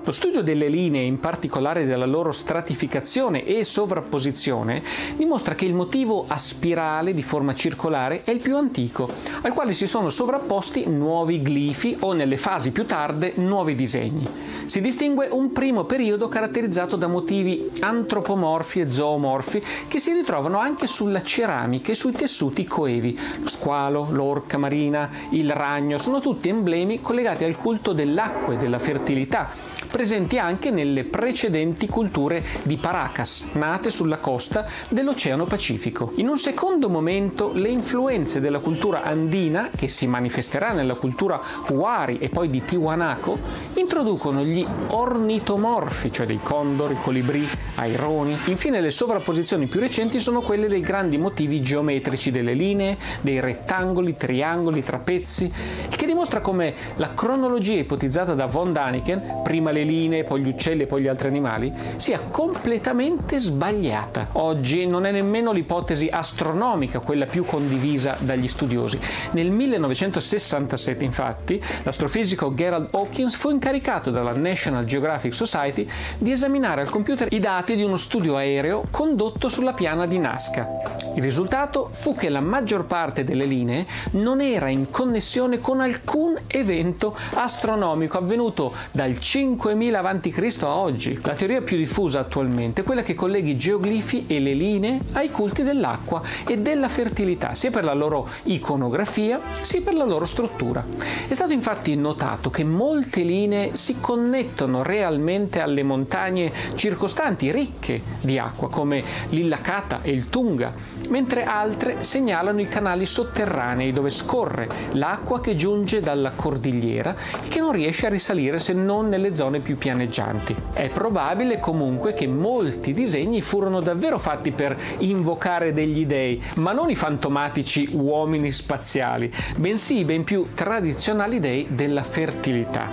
Lo 0.07 0.13
studio 0.13 0.41
delle 0.41 0.69
linee, 0.69 1.03
in 1.03 1.19
particolare 1.19 1.85
della 1.85 2.07
loro 2.07 2.31
stratificazione 2.31 3.45
e 3.45 3.65
sovrapposizione, 3.65 4.81
dimostra 5.17 5.57
che 5.57 5.65
il 5.65 5.75
motivo 5.75 6.27
a 6.29 6.37
spirale 6.37 7.13
di 7.13 7.25
forma 7.25 7.57
circolare 7.57 8.23
è 8.23 8.31
il 8.31 8.39
più 8.39 8.57
antico, 8.57 9.09
al 9.43 9.53
quale 9.53 9.73
si 9.73 9.89
sono 9.89 10.09
sovrapposti 10.09 10.87
nuovi 10.87 11.41
glifi 11.41 11.97
o 11.99 12.13
nelle 12.13 12.37
fasi 12.37 12.71
più 12.71 12.87
tarde 12.87 13.33
nuovi 13.39 13.75
disegni. 13.75 14.29
Si 14.67 14.81
distingue 14.81 15.27
un 15.29 15.51
primo 15.51 15.83
periodo 15.83 16.29
caratterizzato 16.29 16.95
da 16.95 17.09
motivi 17.09 17.69
antropomorfi 17.81 18.83
e 18.83 18.91
zoomorfi 18.91 19.61
che 19.89 19.99
si 19.99 20.13
ritrovano 20.13 20.59
anche 20.59 20.87
sulla 20.87 21.23
ceramica 21.23 21.91
e 21.91 21.97
sui 21.97 22.13
tessuti 22.13 22.65
coevi. 22.65 23.19
Lo 23.43 23.49
squalo, 23.49 24.07
l'orca 24.13 24.57
marina, 24.57 25.11
il 25.31 25.51
ragno 25.51 25.99
sono 25.99 26.21
tutti 26.21 26.49
emblemi 26.49 27.01
collegati 27.01 27.43
al 27.43 27.57
culto 27.57 27.93
dell'acqua 27.93 28.55
e 28.55 28.57
della 28.57 28.79
fertilità 28.79 29.76
presenti 29.91 30.39
anche 30.39 30.71
nelle 30.71 31.05
precedenti 31.05 31.87
culture 31.87 32.43
di 32.63 32.77
Paracas, 32.77 33.51
nate 33.53 33.91
sulla 33.91 34.19
costa 34.19 34.67
dell'Oceano 34.89 35.47
Pacifico. 35.47 36.13
In 36.17 36.29
un 36.29 36.37
secondo 36.37 36.89
momento 36.89 37.53
le 37.53 37.69
influenze 37.69 38.41
della 38.41 38.59
cultura 38.59 39.03
andina, 39.03 39.71
che 39.75 39.89
si 39.89 40.07
manifesterà 40.07 40.73
nella 40.73 40.95
cultura 40.95 41.41
Huari 41.69 42.19
e 42.19 42.29
poi 42.29 42.51
di 42.51 42.63
Tiwanaco, 42.63 43.39
introducono 43.75 44.43
gli 44.45 44.67
ornitomorfi, 44.89 46.11
cioè 46.11 46.27
dei 46.27 46.41
condori, 46.43 46.97
colibrì, 47.01 47.49
aironi. 47.77 48.39
Infine 48.47 48.81
le 48.81 48.91
sovrapposizioni 48.91 49.67
più 49.67 49.81
recenti 49.81 50.19
sono 50.19 50.41
quelle 50.41 50.69
dei 50.69 50.81
grandi 50.81 51.19
motivi 51.19 51.63
geometrici 51.63 52.31
delle 52.31 52.55
linee, 52.55 52.97
dei 53.21 53.41
rettangoli, 53.41 54.17
triangoli, 54.17 54.83
trapezzi, 54.83 55.53
che 55.89 56.07
dimostra 56.07 56.41
come 56.41 56.75
la 56.97 57.15
cronologia 57.15 57.79
ipotizzata 57.79 58.35
da 58.35 58.47
von 58.47 58.73
Daniken, 58.73 59.43
prima 59.43 59.71
le 59.77 59.85
linee, 59.85 60.25
poi 60.25 60.41
gli 60.41 60.49
uccelli 60.49 60.83
e 60.83 60.87
poi 60.87 61.03
gli 61.03 61.09
altri 61.09 61.29
animali, 61.29 61.73
sia 61.97 62.21
completamente 62.31 63.39
sbagliata. 63.39 64.29
Oggi 64.33 64.87
non 64.87 65.05
è 65.05 65.11
nemmeno 65.11 65.53
l'ipotesi 65.53 66.09
astronomica 66.11 67.01
quella 67.01 67.27
più 67.27 67.45
condivisa 67.45 68.17
dagli 68.21 68.49
studiosi. 68.49 68.99
Nel 69.33 69.51
1967, 69.51 71.05
infatti, 71.05 71.63
l'astrofisico 71.83 72.55
Gerald 72.55 72.89
Hawkins 72.93 73.37
fu 73.37 73.51
incaricato 73.51 74.11
dalla 74.11 74.35
National 74.35 74.85
Geographic 74.85 75.35
Society 75.35 75.87
di 76.19 76.31
esaminare 76.31 76.81
al 76.81 76.91
computer 76.91 77.29
i 77.31 77.41
dati 77.41 77.77
di 77.77 77.83
uno 77.83 77.97
studio 77.97 78.37
aereo 78.37 78.87
condotto 78.91 79.49
sulla 79.49 79.73
piana 79.73 80.07
di 80.07 80.19
Nazca. 80.19 81.06
Il 81.17 81.23
risultato 81.23 81.89
fu 81.93 82.15
che 82.15 82.29
la 82.29 82.41
maggior 82.41 82.85
parte 82.85 83.25
delle 83.25 83.47
linee 83.47 83.87
non 84.13 84.43
era 84.43 84.69
in 84.69 84.91
connessione 84.91 85.59
con 85.59 85.81
alcun 85.81 86.37
evento 86.47 87.17
astronomico 87.33 88.19
avvenuto 88.19 88.75
dal 88.91 89.19
5 89.19 89.73
2000 89.73 89.99
a.C. 89.99 90.59
a 90.61 90.77
oggi. 90.77 91.19
La 91.23 91.33
teoria 91.33 91.63
più 91.63 91.79
diffusa 91.79 92.21
attualmente 92.21 92.83
è 92.83 92.85
quella 92.85 93.01
che 93.01 93.15
colleghi 93.15 93.53
i 93.53 93.57
geoglifi 93.57 94.25
e 94.27 94.41
le 94.41 94.53
linee 94.53 95.01
ai 95.13 95.31
culti 95.31 95.63
dell'acqua 95.63 96.21
e 96.47 96.59
della 96.59 96.91
fertilità, 96.91 97.55
sia 97.55 97.71
per 97.71 97.85
la 97.85 97.95
loro 97.95 98.29
iconografia 98.45 99.41
sia 99.63 99.81
per 99.81 99.95
la 99.95 100.05
loro 100.05 100.27
struttura. 100.27 100.85
È 101.27 101.33
stato 101.33 101.55
infatti 101.55 101.97
notato 101.97 102.51
che 102.51 102.63
molte 102.63 103.23
linee 103.23 103.75
si 103.75 104.01
connettono 104.01 104.83
realmente 104.83 105.61
alle 105.61 105.83
montagne 105.83 106.53
circostanti, 106.75 107.51
ricche 107.51 108.03
di 108.21 108.39
acqua, 108.39 108.69
come 108.69 109.03
l'Illacata 109.31 110.01
e 110.03 110.11
il 110.11 110.29
Tunga, 110.29 110.75
mentre 111.09 111.45
altre 111.45 112.03
segnalano 112.03 112.61
i 112.61 112.69
canali 112.69 113.07
sotterranei 113.07 113.93
dove 113.93 114.11
scorre 114.11 114.69
l'acqua 114.93 115.41
che 115.41 115.55
giunge 115.55 116.01
dalla 116.01 116.33
cordigliera 116.33 117.15
e 117.45 117.49
che 117.49 117.61
non 117.61 117.73
riesce 117.73 118.07
a 118.07 118.11
risalire 118.11 118.59
se 118.59 118.73
non 118.73 119.09
nelle 119.09 119.35
zone 119.35 119.61
più 119.61 119.77
pianeggianti. 119.77 120.55
È 120.73 120.89
probabile 120.89 121.59
comunque 121.59 122.13
che 122.13 122.27
molti 122.27 122.93
disegni 122.93 123.41
furono 123.43 123.81
davvero 123.81 124.19
fatti 124.19 124.53
per 124.53 124.77
invocare 124.99 125.73
degli 125.73 126.07
dei, 126.07 126.43
ma 126.57 126.73
non 126.73 126.91
i 126.91 126.97
fantomatici 126.97 127.89
uomini 127.93 128.51
spaziali, 128.51 129.33
bensì 129.57 129.99
i 129.99 130.05
ben 130.05 130.25
più 130.25 130.49
tradizionali 130.55 131.41
dei 131.41 131.67
della 131.71 132.03
fertilità. 132.03 132.89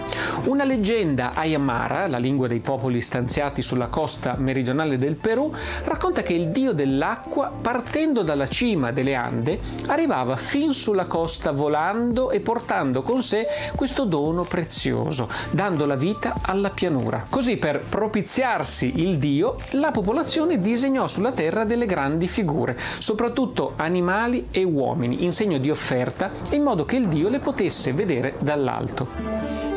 Una 0.46 0.64
leggenda 0.64 1.32
Ayamara, 1.34 2.08
la 2.08 2.18
lingua 2.18 2.48
dei 2.48 2.60
popoli 2.60 3.02
stanziati 3.02 3.62
sulla 3.62 3.88
costa 3.88 4.36
meridionale 4.38 4.98
del 4.98 5.16
Perù, 5.16 5.54
racconta 5.86 6.22
che 6.22 6.34
il 6.34 6.50
dio 6.50 6.74
dell'acqua, 6.74 7.52
partendo 8.04 8.22
dalla 8.24 8.48
cima 8.48 8.92
delle 8.92 9.16
Ande, 9.16 9.60
arrivava 9.88 10.36
fin 10.36 10.74
sulla 10.74 11.06
costa 11.06 11.54
volando 11.54 12.32
e 12.32 12.42
portando 12.42 13.02
con 13.02 13.24
sé 13.24 13.48
questo 13.76 14.04
dono 14.04 14.44
prezioso, 14.44 15.30
dando 15.52 15.86
la 15.86 15.96
vita 15.96 16.36
alla 16.42 16.70
pianura. 16.70 17.26
Così 17.30 17.56
per 17.56 17.80
propiziarsi 17.88 19.00
il 19.00 19.18
dio, 19.20 19.56
la 19.72 19.92
popolazione 19.92 20.60
disegnò 20.60 21.08
sulla 21.08 21.32
terra 21.32 21.64
delle 21.64 21.86
grandi 21.86 22.28
figure, 22.28 22.78
soprattutto 23.00 23.72
animali 23.78 24.48
e 24.52 24.64
uomini, 24.64 25.24
in 25.24 25.32
segno 25.32 25.58
di 25.58 25.70
offerta, 25.70 26.30
in 26.50 26.62
modo 26.62 26.84
che 26.84 26.98
il 26.98 27.08
dio 27.08 27.30
le 27.30 27.40
potesse 27.40 27.94
vedere 27.94 28.34
dall'alto. 28.40 29.73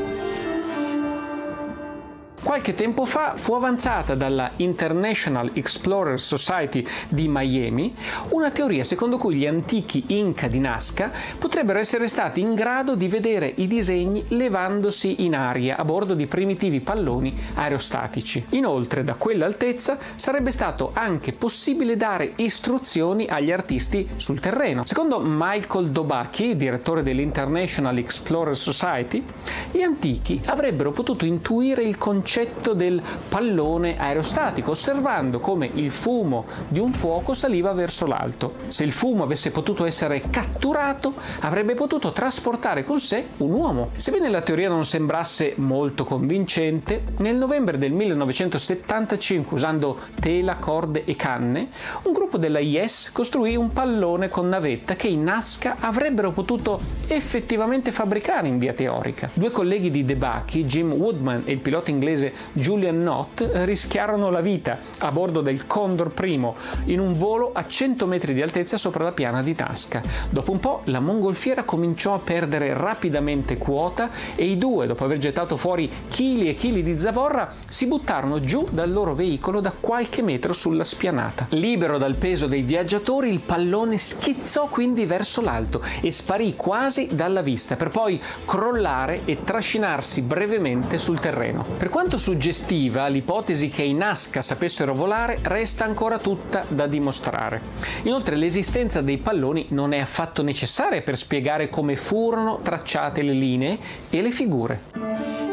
Qualche 2.46 2.74
tempo 2.74 3.04
fa 3.04 3.32
fu 3.34 3.54
avanzata 3.54 4.14
dalla 4.14 4.52
International 4.58 5.50
Explorer 5.52 6.20
Society 6.20 6.86
di 7.08 7.26
Miami 7.28 7.92
una 8.28 8.52
teoria 8.52 8.84
secondo 8.84 9.18
cui 9.18 9.34
gli 9.34 9.46
antichi 9.46 10.04
Inca 10.06 10.46
di 10.46 10.60
Nazca 10.60 11.10
potrebbero 11.40 11.80
essere 11.80 12.06
stati 12.06 12.40
in 12.40 12.54
grado 12.54 12.94
di 12.94 13.08
vedere 13.08 13.52
i 13.56 13.66
disegni 13.66 14.24
levandosi 14.28 15.24
in 15.24 15.34
aria 15.34 15.76
a 15.76 15.84
bordo 15.84 16.14
di 16.14 16.28
primitivi 16.28 16.78
palloni 16.78 17.36
aerostatici. 17.54 18.46
Inoltre, 18.50 19.02
da 19.02 19.14
quell'altezza 19.14 19.98
sarebbe 20.14 20.52
stato 20.52 20.92
anche 20.94 21.32
possibile 21.32 21.96
dare 21.96 22.34
istruzioni 22.36 23.26
agli 23.26 23.50
artisti 23.50 24.08
sul 24.14 24.38
terreno. 24.38 24.86
Secondo 24.86 25.18
Michael 25.20 25.90
Dobaki, 25.90 26.54
direttore 26.54 27.02
dell'International 27.02 27.98
Explorer 27.98 28.56
Society, 28.56 29.24
gli 29.72 29.82
antichi 29.82 30.40
avrebbero 30.44 30.92
potuto 30.92 31.24
intuire 31.24 31.82
il 31.82 31.98
concetto 31.98 32.34
concetto 32.36 32.74
del 32.74 33.00
pallone 33.30 33.98
aerostatico, 33.98 34.72
osservando 34.72 35.40
come 35.40 35.70
il 35.72 35.90
fumo 35.90 36.44
di 36.68 36.78
un 36.78 36.92
fuoco 36.92 37.32
saliva 37.32 37.72
verso 37.72 38.04
l'alto. 38.04 38.52
Se 38.68 38.84
il 38.84 38.92
fumo 38.92 39.22
avesse 39.22 39.50
potuto 39.50 39.86
essere 39.86 40.22
catturato, 40.28 41.14
avrebbe 41.40 41.74
potuto 41.74 42.12
trasportare 42.12 42.84
con 42.84 43.00
sé 43.00 43.24
un 43.38 43.52
uomo. 43.52 43.88
Sebbene 43.96 44.28
la 44.28 44.42
teoria 44.42 44.68
non 44.68 44.84
sembrasse 44.84 45.54
molto 45.56 46.04
convincente, 46.04 47.04
nel 47.18 47.36
novembre 47.36 47.78
del 47.78 47.92
1975, 47.92 49.54
usando 49.54 49.98
tela, 50.20 50.56
corde 50.56 51.04
e 51.06 51.16
canne, 51.16 51.68
un 52.02 52.12
gruppo 52.12 52.36
della 52.36 52.58
IS 52.58 53.12
costruì 53.12 53.56
un 53.56 53.72
pallone 53.72 54.28
con 54.28 54.46
navetta 54.46 54.94
che 54.94 55.08
in 55.08 55.22
Nazca 55.22 55.76
avrebbero 55.80 56.32
potuto 56.32 56.78
effettivamente 57.06 57.92
fabbricare 57.92 58.46
in 58.46 58.58
via 58.58 58.74
teorica. 58.74 59.30
Due 59.32 59.50
colleghi 59.50 59.90
di 59.90 60.04
Debaki, 60.04 60.66
Jim 60.66 60.92
Woodman 60.92 61.42
e 61.46 61.52
il 61.52 61.60
pilota 61.60 61.90
inglese 61.90 62.24
inglese 62.26 62.34
Julian 62.52 62.98
Knott 62.98 63.48
rischiarono 63.64 64.30
la 64.30 64.40
vita 64.40 64.78
a 64.98 65.10
bordo 65.10 65.40
del 65.40 65.66
Condor 65.66 66.12
I 66.24 66.44
in 66.86 67.00
un 67.00 67.12
volo 67.12 67.50
a 67.52 67.66
100 67.66 68.06
metri 68.06 68.34
di 68.34 68.42
altezza 68.42 68.76
sopra 68.76 69.04
la 69.04 69.12
piana 69.12 69.42
di 69.42 69.54
Tasca. 69.54 70.02
Dopo 70.30 70.52
un 70.52 70.60
po' 70.60 70.80
la 70.84 71.00
mongolfiera 71.00 71.64
cominciò 71.64 72.14
a 72.14 72.18
perdere 72.18 72.74
rapidamente 72.74 73.56
quota 73.58 74.10
e 74.34 74.46
i 74.46 74.56
due, 74.56 74.86
dopo 74.86 75.04
aver 75.04 75.18
gettato 75.18 75.56
fuori 75.56 75.90
chili 76.08 76.48
e 76.48 76.54
chili 76.54 76.82
di 76.82 76.98
zavorra, 76.98 77.52
si 77.68 77.86
buttarono 77.86 78.40
giù 78.40 78.66
dal 78.70 78.90
loro 78.90 79.14
veicolo 79.14 79.60
da 79.60 79.72
qualche 79.78 80.22
metro 80.22 80.52
sulla 80.52 80.84
spianata. 80.84 81.46
Libero 81.50 81.98
dal 81.98 82.16
peso 82.16 82.46
dei 82.46 82.62
viaggiatori, 82.62 83.30
il 83.30 83.40
pallone 83.40 83.98
schizzò 83.98 84.66
quindi 84.68 85.04
verso 85.04 85.40
l'alto 85.40 85.82
e 86.00 86.10
sparì 86.10 86.54
quasi 86.56 87.08
dalla 87.12 87.42
vista 87.42 87.76
per 87.76 87.88
poi 87.88 88.20
crollare 88.44 89.22
e 89.24 89.42
trascinarsi 89.44 90.22
brevemente 90.22 90.98
sul 90.98 91.20
terreno. 91.20 91.64
Per 91.76 91.88
quanto 91.88 92.15
suggestiva, 92.16 93.06
l'ipotesi 93.08 93.68
che 93.68 93.82
i 93.82 93.94
Nazca 93.94 94.42
sapessero 94.42 94.94
volare 94.94 95.38
resta 95.42 95.84
ancora 95.84 96.18
tutta 96.18 96.64
da 96.68 96.86
dimostrare. 96.86 97.60
Inoltre 98.02 98.36
l'esistenza 98.36 99.00
dei 99.00 99.18
palloni 99.18 99.66
non 99.70 99.92
è 99.92 99.98
affatto 99.98 100.42
necessaria 100.42 101.02
per 101.02 101.16
spiegare 101.16 101.68
come 101.68 101.96
furono 101.96 102.60
tracciate 102.62 103.22
le 103.22 103.32
linee 103.32 103.78
e 104.10 104.22
le 104.22 104.30
figure. 104.30 105.45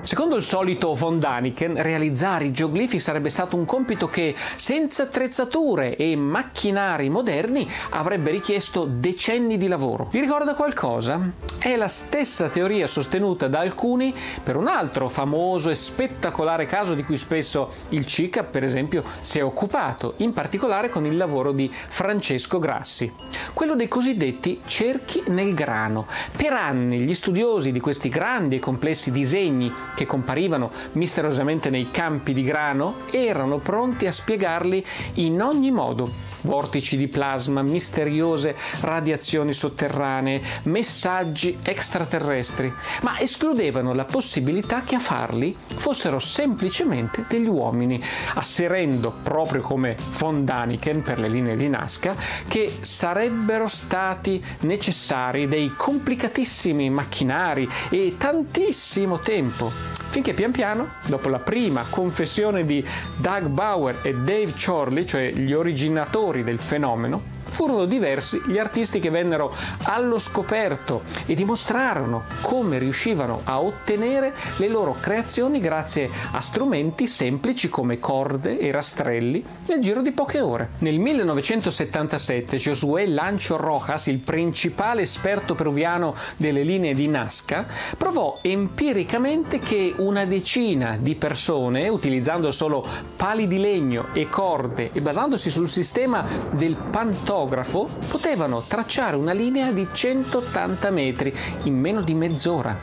Secondo 0.00 0.36
il 0.36 0.42
solito 0.42 0.94
von 0.94 1.18
Daniken, 1.18 1.82
realizzare 1.82 2.44
i 2.44 2.52
geoglifi 2.52 2.98
sarebbe 2.98 3.28
stato 3.28 3.56
un 3.56 3.66
compito 3.66 4.08
che, 4.08 4.34
senza 4.56 5.02
attrezzature 5.02 5.96
e 5.96 6.16
macchinari 6.16 7.10
moderni, 7.10 7.68
avrebbe 7.90 8.30
richiesto 8.30 8.84
decenni 8.84 9.58
di 9.58 9.68
lavoro. 9.68 10.08
Vi 10.10 10.20
ricorda 10.20 10.54
qualcosa? 10.54 11.20
È 11.58 11.76
la 11.76 11.88
stessa 11.88 12.48
teoria 12.48 12.86
sostenuta 12.86 13.48
da 13.48 13.58
alcuni 13.58 14.14
per 14.42 14.56
un 14.56 14.66
altro 14.66 15.08
famoso 15.08 15.68
e 15.68 15.74
spettacolare 15.74 16.64
caso 16.64 16.94
di 16.94 17.02
cui 17.02 17.18
spesso 17.18 17.70
il 17.90 18.06
CICA, 18.06 18.44
per 18.44 18.64
esempio, 18.64 19.02
si 19.20 19.40
è 19.40 19.44
occupato, 19.44 20.14
in 20.18 20.32
particolare 20.32 20.88
con 20.88 21.04
il 21.04 21.16
lavoro 21.16 21.52
di 21.52 21.70
Francesco 21.70 22.58
Grassi, 22.58 23.12
quello 23.52 23.74
dei 23.74 23.88
cosiddetti 23.88 24.60
cerchi 24.64 25.22
nel 25.26 25.52
grano. 25.52 26.06
Per 26.34 26.52
anni 26.52 27.00
gli 27.00 27.14
studiosi 27.14 27.72
di 27.72 27.80
questi 27.80 28.08
grandi 28.08 28.56
e 28.56 28.60
complessi 28.60 29.10
disegni 29.10 29.70
che 29.98 30.06
comparivano 30.06 30.70
misteriosamente 30.92 31.70
nei 31.70 31.90
campi 31.90 32.32
di 32.32 32.44
grano 32.44 32.98
erano 33.10 33.58
pronti 33.58 34.06
a 34.06 34.12
spiegarli 34.12 34.86
in 35.14 35.42
ogni 35.42 35.72
modo. 35.72 36.08
Vortici 36.42 36.96
di 36.96 37.08
plasma, 37.08 37.62
misteriose 37.62 38.54
radiazioni 38.82 39.52
sotterranee, 39.52 40.40
messaggi 40.64 41.58
extraterrestri, 41.62 42.72
ma 43.02 43.18
escludevano 43.18 43.92
la 43.92 44.04
possibilità 44.04 44.82
che 44.82 44.94
a 44.94 45.00
farli 45.00 45.56
fossero 45.66 46.20
semplicemente 46.20 47.24
degli 47.28 47.48
uomini, 47.48 48.00
asserendo, 48.34 49.12
proprio 49.20 49.62
come 49.62 49.96
von 50.18 50.44
Daniken 50.44 51.02
per 51.02 51.18
le 51.18 51.28
linee 51.28 51.56
di 51.56 51.68
Nazca, 51.68 52.14
che 52.46 52.72
sarebbero 52.82 53.66
stati 53.66 54.40
necessari 54.60 55.48
dei 55.48 55.74
complicatissimi 55.76 56.88
macchinari 56.88 57.68
e 57.90 58.14
tantissimo 58.16 59.18
tempo 59.18 59.87
finché 60.10 60.34
pian 60.34 60.50
piano, 60.50 60.90
dopo 61.06 61.28
la 61.28 61.38
prima 61.38 61.84
confessione 61.88 62.64
di 62.64 62.84
Doug 63.16 63.46
Bauer 63.46 64.00
e 64.02 64.14
Dave 64.14 64.52
Chorley, 64.52 65.04
cioè 65.04 65.30
gli 65.30 65.52
originatori 65.52 66.42
del 66.42 66.58
fenomeno, 66.58 67.36
furono 67.48 67.84
diversi 67.84 68.40
gli 68.46 68.58
artisti 68.58 69.00
che 69.00 69.10
vennero 69.10 69.54
allo 69.84 70.18
scoperto 70.18 71.02
e 71.26 71.34
dimostrarono 71.34 72.22
come 72.42 72.78
riuscivano 72.78 73.40
a 73.44 73.60
ottenere 73.60 74.34
le 74.56 74.68
loro 74.68 74.96
creazioni 75.00 75.60
grazie 75.60 76.10
a 76.32 76.40
strumenti 76.40 77.06
semplici 77.06 77.68
come 77.68 77.98
corde 77.98 78.58
e 78.58 78.70
rastrelli 78.70 79.44
nel 79.66 79.80
giro 79.80 80.02
di 80.02 80.12
poche 80.12 80.40
ore. 80.40 80.70
Nel 80.78 80.98
1977 80.98 82.56
Josué 82.56 83.06
Lancho 83.06 83.56
Rojas, 83.56 84.06
il 84.06 84.18
principale 84.18 85.02
esperto 85.02 85.54
peruviano 85.54 86.14
delle 86.36 86.62
linee 86.62 86.94
di 86.94 87.08
Nazca, 87.08 87.66
provò 87.96 88.38
empiricamente 88.42 89.58
che 89.58 89.94
una 89.96 90.24
decina 90.24 90.96
di 90.98 91.14
persone, 91.14 91.88
utilizzando 91.88 92.50
solo 92.50 92.84
pali 93.16 93.46
di 93.48 93.58
legno 93.58 94.06
e 94.12 94.28
corde 94.28 94.90
e 94.92 95.00
basandosi 95.00 95.50
sul 95.50 95.68
sistema 95.68 96.24
del 96.50 96.76
pantografo, 96.76 97.37
fotografo 97.38 97.88
potevano 98.08 98.64
tracciare 98.66 99.14
una 99.14 99.32
linea 99.32 99.70
di 99.70 99.86
180 99.92 100.90
metri 100.90 101.32
in 101.64 101.78
meno 101.78 102.02
di 102.02 102.12
mezz'ora. 102.12 102.76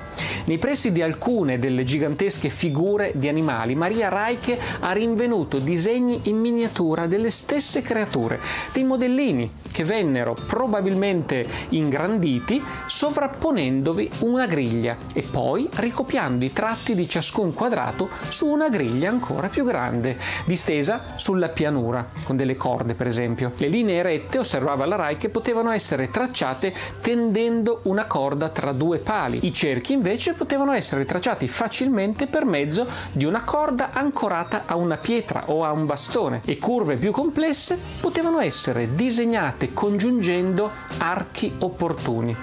Nei 0.46 0.58
pressi 0.58 0.92
di 0.92 1.02
alcune 1.02 1.58
delle 1.58 1.84
gigantesche 1.84 2.50
figure 2.50 3.12
di 3.16 3.28
animali, 3.28 3.76
Maria 3.76 4.10
Reich 4.10 4.58
ha 4.80 4.92
rinvenuto 4.92 5.60
disegni 5.60 6.22
in 6.24 6.38
miniatura 6.38 7.08
delle 7.08 7.30
stesse 7.30 7.82
creature, 7.82 8.40
dei 8.74 8.84
modellini 8.84 9.52
che 9.72 9.84
vennero 9.84 10.36
probabilmente 10.48 11.46
ingranditi 11.70 12.64
sovrapponendovi 12.86 14.10
una 14.20 14.46
griglia 14.46 14.96
e 15.14 15.22
poi 15.22 15.68
ricopiando 15.74 16.46
i 16.46 16.54
tratti 16.54 16.96
di 16.96 17.10
ciascun 17.10 17.54
quadrato 17.54 18.10
su 18.30 18.48
una 18.48 18.70
griglia 18.70 19.10
ancora 19.10 19.48
più 19.50 19.64
grande, 19.66 20.18
distesa 20.46 21.02
sulla 21.18 21.50
pianura, 21.50 22.08
con 22.24 22.36
delle 22.36 22.56
corde 22.56 22.94
per 22.94 23.08
esempio. 23.08 23.52
Le 23.58 23.68
linee 23.68 24.02
rette, 24.02 24.40
osservava 24.40 24.86
la 24.86 24.96
Reich, 24.96 25.30
potevano 25.30 25.72
essere 25.72 26.08
tracciate 26.08 26.74
tendendo 27.02 27.82
una 27.84 28.06
corda 28.06 28.50
tra 28.50 28.72
due 28.72 29.00
pali. 29.00 29.40
I 29.44 29.54
cerchi 29.54 29.94
invece 29.94 30.15
potevano 30.34 30.72
essere 30.72 31.06
tracciati 31.06 31.48
facilmente 31.48 32.28
per 32.28 32.46
mezzo 32.46 32.88
di 33.12 33.26
una 33.26 33.44
corda 33.44 33.92
ancorata 33.92 34.64
a 34.66 34.76
una 34.76 34.98
pietra 34.98 35.44
o 35.48 35.64
a 35.64 35.72
un 35.72 35.86
bastone 35.86 36.42
e 36.46 36.58
curve 36.58 36.96
più 36.96 37.12
complesse 37.12 37.78
potevano 38.00 38.40
essere 38.40 38.96
disegnate 38.96 39.74
congiungendo 39.74 40.72
archi 41.00 41.54
opportuni. 41.60 42.36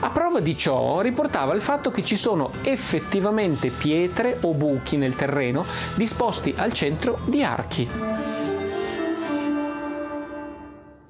A 0.00 0.10
prova 0.10 0.40
di 0.40 0.56
ciò 0.56 1.00
riportava 1.00 1.54
il 1.54 1.60
fatto 1.60 1.90
che 1.90 2.02
ci 2.02 2.16
sono 2.16 2.50
effettivamente 2.62 3.70
pietre 3.70 4.38
o 4.40 4.52
buchi 4.54 4.96
nel 4.96 5.14
terreno 5.14 5.64
disposti 5.94 6.54
al 6.56 6.72
centro 6.72 7.18
di 7.26 7.42
archi. 7.42 8.45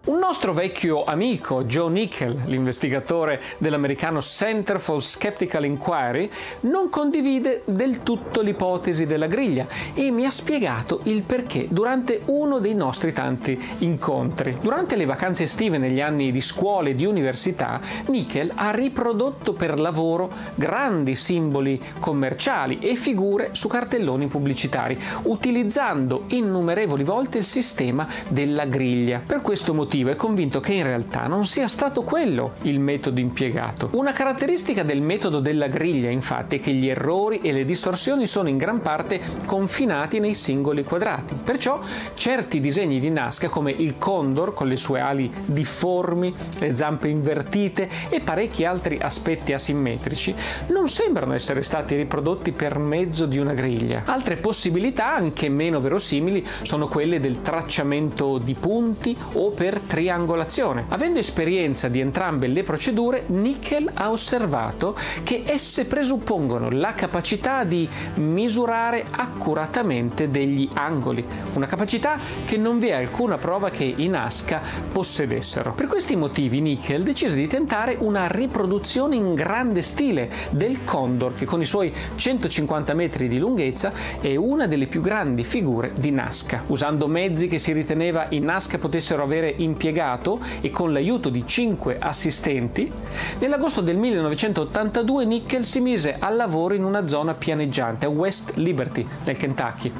Un 0.06 0.18
nostro 0.20 0.52
vecchio 0.52 1.02
amico, 1.02 1.64
Joe 1.64 1.90
Nickel, 1.90 2.42
l'investigatore 2.44 3.42
dell'americano 3.58 4.20
Center 4.20 4.78
for 4.78 5.02
Skeptical 5.02 5.64
Inquiry, 5.64 6.30
non 6.60 6.88
condivide 6.90 7.62
del 7.64 8.04
tutto 8.04 8.40
l'ipotesi 8.40 9.04
della 9.04 9.26
griglia 9.26 9.66
e 9.94 10.12
mi 10.12 10.24
ha 10.24 10.30
spiegato 10.30 11.00
il 11.04 11.22
perché 11.22 11.66
durante 11.68 12.20
uno 12.26 12.60
dei 12.60 12.76
nostri 12.76 13.12
tanti 13.12 13.60
incontri. 13.78 14.56
Durante 14.60 14.94
le 14.94 15.06
vacanze 15.06 15.42
estive 15.42 15.76
negli 15.76 16.00
anni 16.00 16.30
di 16.30 16.40
scuola 16.40 16.88
e 16.88 16.94
di 16.94 17.04
università, 17.04 17.80
Nickel 18.06 18.52
ha 18.54 18.70
riprodotto 18.70 19.54
per 19.54 19.76
lavoro 19.76 20.30
grandi 20.54 21.16
simboli 21.16 21.82
commerciali 21.98 22.78
e 22.78 22.94
figure 22.94 23.48
su 23.54 23.66
cartelloni 23.66 24.28
pubblicitari, 24.28 24.96
utilizzando 25.22 26.26
innumerevoli 26.28 27.02
volte 27.02 27.38
il 27.38 27.44
sistema 27.44 28.06
della 28.28 28.66
griglia. 28.66 29.20
Per 29.26 29.40
questo 29.40 29.74
motivo 29.74 29.94
motivo 29.96 30.10
è 30.10 30.16
convinto 30.16 30.60
che 30.60 30.74
in 30.74 30.82
realtà 30.82 31.26
non 31.26 31.46
sia 31.46 31.68
stato 31.68 32.02
quello 32.02 32.52
il 32.62 32.80
metodo 32.80 33.20
impiegato. 33.20 33.88
Una 33.92 34.12
caratteristica 34.12 34.82
del 34.82 35.00
metodo 35.00 35.40
della 35.40 35.68
griglia, 35.68 36.10
infatti, 36.10 36.56
è 36.56 36.60
che 36.60 36.72
gli 36.72 36.88
errori 36.88 37.40
e 37.40 37.52
le 37.52 37.64
distorsioni 37.64 38.26
sono 38.26 38.48
in 38.48 38.58
gran 38.58 38.80
parte 38.82 39.20
confinati 39.46 40.18
nei 40.18 40.34
singoli 40.34 40.84
quadrati. 40.84 41.34
Perciò 41.42 41.80
certi 42.14 42.60
disegni 42.60 43.00
di 43.00 43.10
Nazca, 43.10 43.48
come 43.48 43.70
il 43.70 43.96
condor 43.96 44.52
con 44.52 44.68
le 44.68 44.76
sue 44.76 45.00
ali 45.00 45.32
difformi, 45.46 46.34
le 46.58 46.76
zampe 46.76 47.08
invertite 47.08 47.88
e 48.08 48.20
parecchi 48.20 48.64
altri 48.64 48.98
aspetti 49.00 49.52
asimmetrici, 49.52 50.34
non 50.68 50.88
sembrano 50.88 51.32
essere 51.32 51.62
stati 51.62 51.96
riprodotti 51.96 52.52
per 52.52 52.78
mezzo 52.78 53.26
di 53.26 53.38
una 53.38 53.54
griglia. 53.54 54.02
Altre 54.04 54.36
possibilità, 54.36 55.14
anche 55.14 55.48
meno 55.48 55.80
verosimili, 55.80 56.44
sono 56.62 56.88
quelle 56.88 57.20
del 57.20 57.40
tracciamento 57.40 58.38
di 58.38 58.54
punti 58.54 59.16
o 59.34 59.50
per 59.50 59.80
triangolazione. 59.86 60.84
Avendo 60.88 61.18
esperienza 61.18 61.88
di 61.88 62.00
entrambe 62.00 62.46
le 62.46 62.62
procedure, 62.62 63.24
Nickel 63.28 63.90
ha 63.94 64.10
osservato 64.10 64.96
che 65.22 65.42
esse 65.46 65.86
presuppongono 65.86 66.70
la 66.70 66.94
capacità 66.94 67.64
di 67.64 67.88
misurare 68.16 69.04
accuratamente 69.10 70.28
degli 70.28 70.68
angoli, 70.74 71.24
una 71.54 71.66
capacità 71.66 72.18
che 72.44 72.56
non 72.56 72.78
vi 72.78 72.88
è 72.88 72.92
alcuna 72.92 73.38
prova 73.38 73.70
che 73.70 73.84
i 73.84 74.08
Nazca 74.08 74.60
possedessero. 74.92 75.72
Per 75.72 75.86
questi 75.86 76.16
motivi 76.16 76.60
Nickel 76.60 77.02
decise 77.02 77.34
di 77.34 77.46
tentare 77.46 77.96
una 77.98 78.26
riproduzione 78.26 79.16
in 79.16 79.34
grande 79.34 79.82
stile 79.82 80.30
del 80.50 80.84
Condor 80.84 81.34
che 81.34 81.44
con 81.44 81.60
i 81.60 81.66
suoi 81.66 81.92
150 82.14 82.94
metri 82.94 83.28
di 83.28 83.38
lunghezza 83.38 83.92
è 84.20 84.34
una 84.36 84.66
delle 84.66 84.86
più 84.86 85.00
grandi 85.00 85.44
figure 85.44 85.92
di 85.98 86.10
Nazca, 86.10 86.62
usando 86.66 87.06
mezzi 87.06 87.48
che 87.48 87.58
si 87.58 87.72
riteneva 87.72 88.26
i 88.30 88.40
Nazca 88.40 88.78
potessero 88.78 89.22
avere 89.22 89.52
in 89.56 89.75
impiegato 89.76 90.40
e 90.62 90.70
con 90.70 90.92
l'aiuto 90.92 91.28
di 91.28 91.44
cinque 91.46 91.98
assistenti, 92.00 92.90
nell'agosto 93.38 93.82
del 93.82 93.98
1982 93.98 95.24
Nickel 95.26 95.64
si 95.64 95.80
mise 95.80 96.16
al 96.18 96.34
lavoro 96.34 96.74
in 96.74 96.82
una 96.82 97.06
zona 97.06 97.34
pianeggiante 97.34 98.06
a 98.06 98.08
West 98.08 98.54
Liberty, 98.54 99.06
nel 99.24 99.36
Kentucky. 99.36 99.92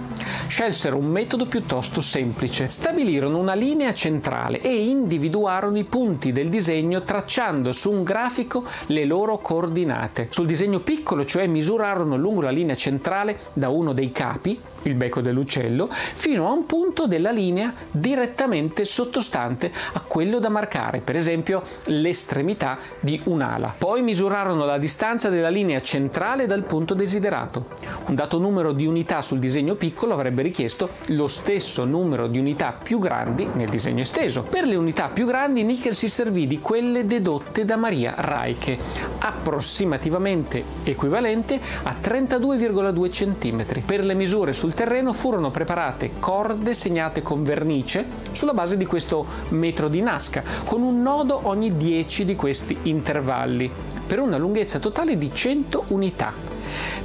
Scelsero 0.48 0.96
un 0.96 1.06
metodo 1.06 1.46
piuttosto 1.46 2.00
semplice. 2.00 2.68
Stabilirono 2.68 3.38
una 3.38 3.54
linea 3.54 3.92
centrale 3.92 4.60
e 4.60 4.88
individuarono 4.88 5.78
i 5.78 5.84
punti 5.84 6.32
del 6.32 6.48
disegno 6.48 7.02
tracciando 7.02 7.72
su 7.72 7.92
un 7.92 8.02
grafico 8.02 8.64
le 8.86 9.04
loro 9.04 9.38
coordinate. 9.38 10.28
Sul 10.30 10.46
disegno 10.46 10.80
piccolo, 10.80 11.24
cioè, 11.24 11.46
misurarono 11.46 12.16
lungo 12.16 12.40
la 12.40 12.50
linea 12.50 12.74
centrale 12.74 13.38
da 13.52 13.68
uno 13.68 13.92
dei 13.92 14.10
capi, 14.12 14.58
il 14.88 14.94
becco 14.94 15.20
dell'uccello, 15.20 15.88
fino 15.90 16.46
a 16.46 16.52
un 16.52 16.66
punto 16.66 17.06
della 17.06 17.30
linea 17.30 17.72
direttamente 17.90 18.84
sottostante 18.84 19.70
a 19.92 20.00
quello 20.00 20.38
da 20.38 20.48
marcare, 20.48 21.00
per 21.00 21.16
esempio 21.16 21.62
l'estremità 21.84 22.78
di 23.00 23.20
un'ala. 23.24 23.74
Poi 23.76 24.02
misurarono 24.02 24.64
la 24.64 24.78
distanza 24.78 25.28
della 25.28 25.48
linea 25.48 25.80
centrale 25.80 26.46
dal 26.46 26.64
punto 26.64 26.94
desiderato. 26.94 27.68
Un 28.06 28.14
dato 28.14 28.38
numero 28.38 28.72
di 28.72 28.86
unità 28.86 29.22
sul 29.22 29.38
disegno 29.38 29.74
piccolo 29.74 30.14
avrebbe 30.14 30.42
richiesto 30.42 30.90
lo 31.08 31.26
stesso 31.26 31.84
numero 31.84 32.26
di 32.26 32.38
unità 32.38 32.76
più 32.80 32.98
grandi 32.98 33.48
nel 33.52 33.68
disegno 33.68 34.02
esteso. 34.02 34.42
Per 34.44 34.64
le 34.64 34.76
unità 34.76 35.08
più 35.08 35.26
grandi 35.26 35.64
Nickel 35.64 35.94
si 35.94 36.08
servì 36.08 36.46
di 36.46 36.60
quelle 36.60 37.06
dedotte 37.06 37.64
da 37.64 37.76
Maria 37.76 38.14
Reich, 38.16 38.76
approssimativamente 39.20 40.62
equivalente 40.84 41.60
a 41.82 41.96
32,2 42.00 43.10
cm. 43.10 43.84
Per 43.84 44.04
le 44.04 44.14
misure 44.14 44.52
sul 44.52 44.74
terreno 44.76 45.14
furono 45.14 45.50
preparate 45.50 46.12
corde 46.20 46.74
segnate 46.74 47.22
con 47.22 47.42
vernice 47.42 48.04
sulla 48.32 48.52
base 48.52 48.76
di 48.76 48.84
questo 48.84 49.24
metro 49.48 49.88
di 49.88 50.02
Nazca, 50.02 50.42
con 50.66 50.82
un 50.82 51.00
nodo 51.00 51.40
ogni 51.44 51.78
10 51.78 52.26
di 52.26 52.36
questi 52.36 52.76
intervalli, 52.82 53.70
per 54.06 54.20
una 54.20 54.36
lunghezza 54.36 54.78
totale 54.78 55.16
di 55.16 55.32
100 55.32 55.84
unità. 55.88 56.45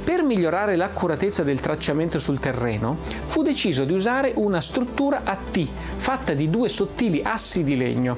Per 0.04 0.22
migliorare 0.22 0.76
l'accuratezza 0.76 1.42
del 1.42 1.60
tracciamento 1.60 2.18
sul 2.18 2.38
terreno, 2.38 2.98
fu 3.26 3.42
deciso 3.42 3.84
di 3.84 3.92
usare 3.92 4.32
una 4.36 4.60
struttura 4.60 5.22
a 5.24 5.36
T, 5.36 5.66
fatta 5.96 6.34
di 6.34 6.50
due 6.50 6.68
sottili 6.68 7.20
assi 7.22 7.64
di 7.64 7.76
legno. 7.76 8.16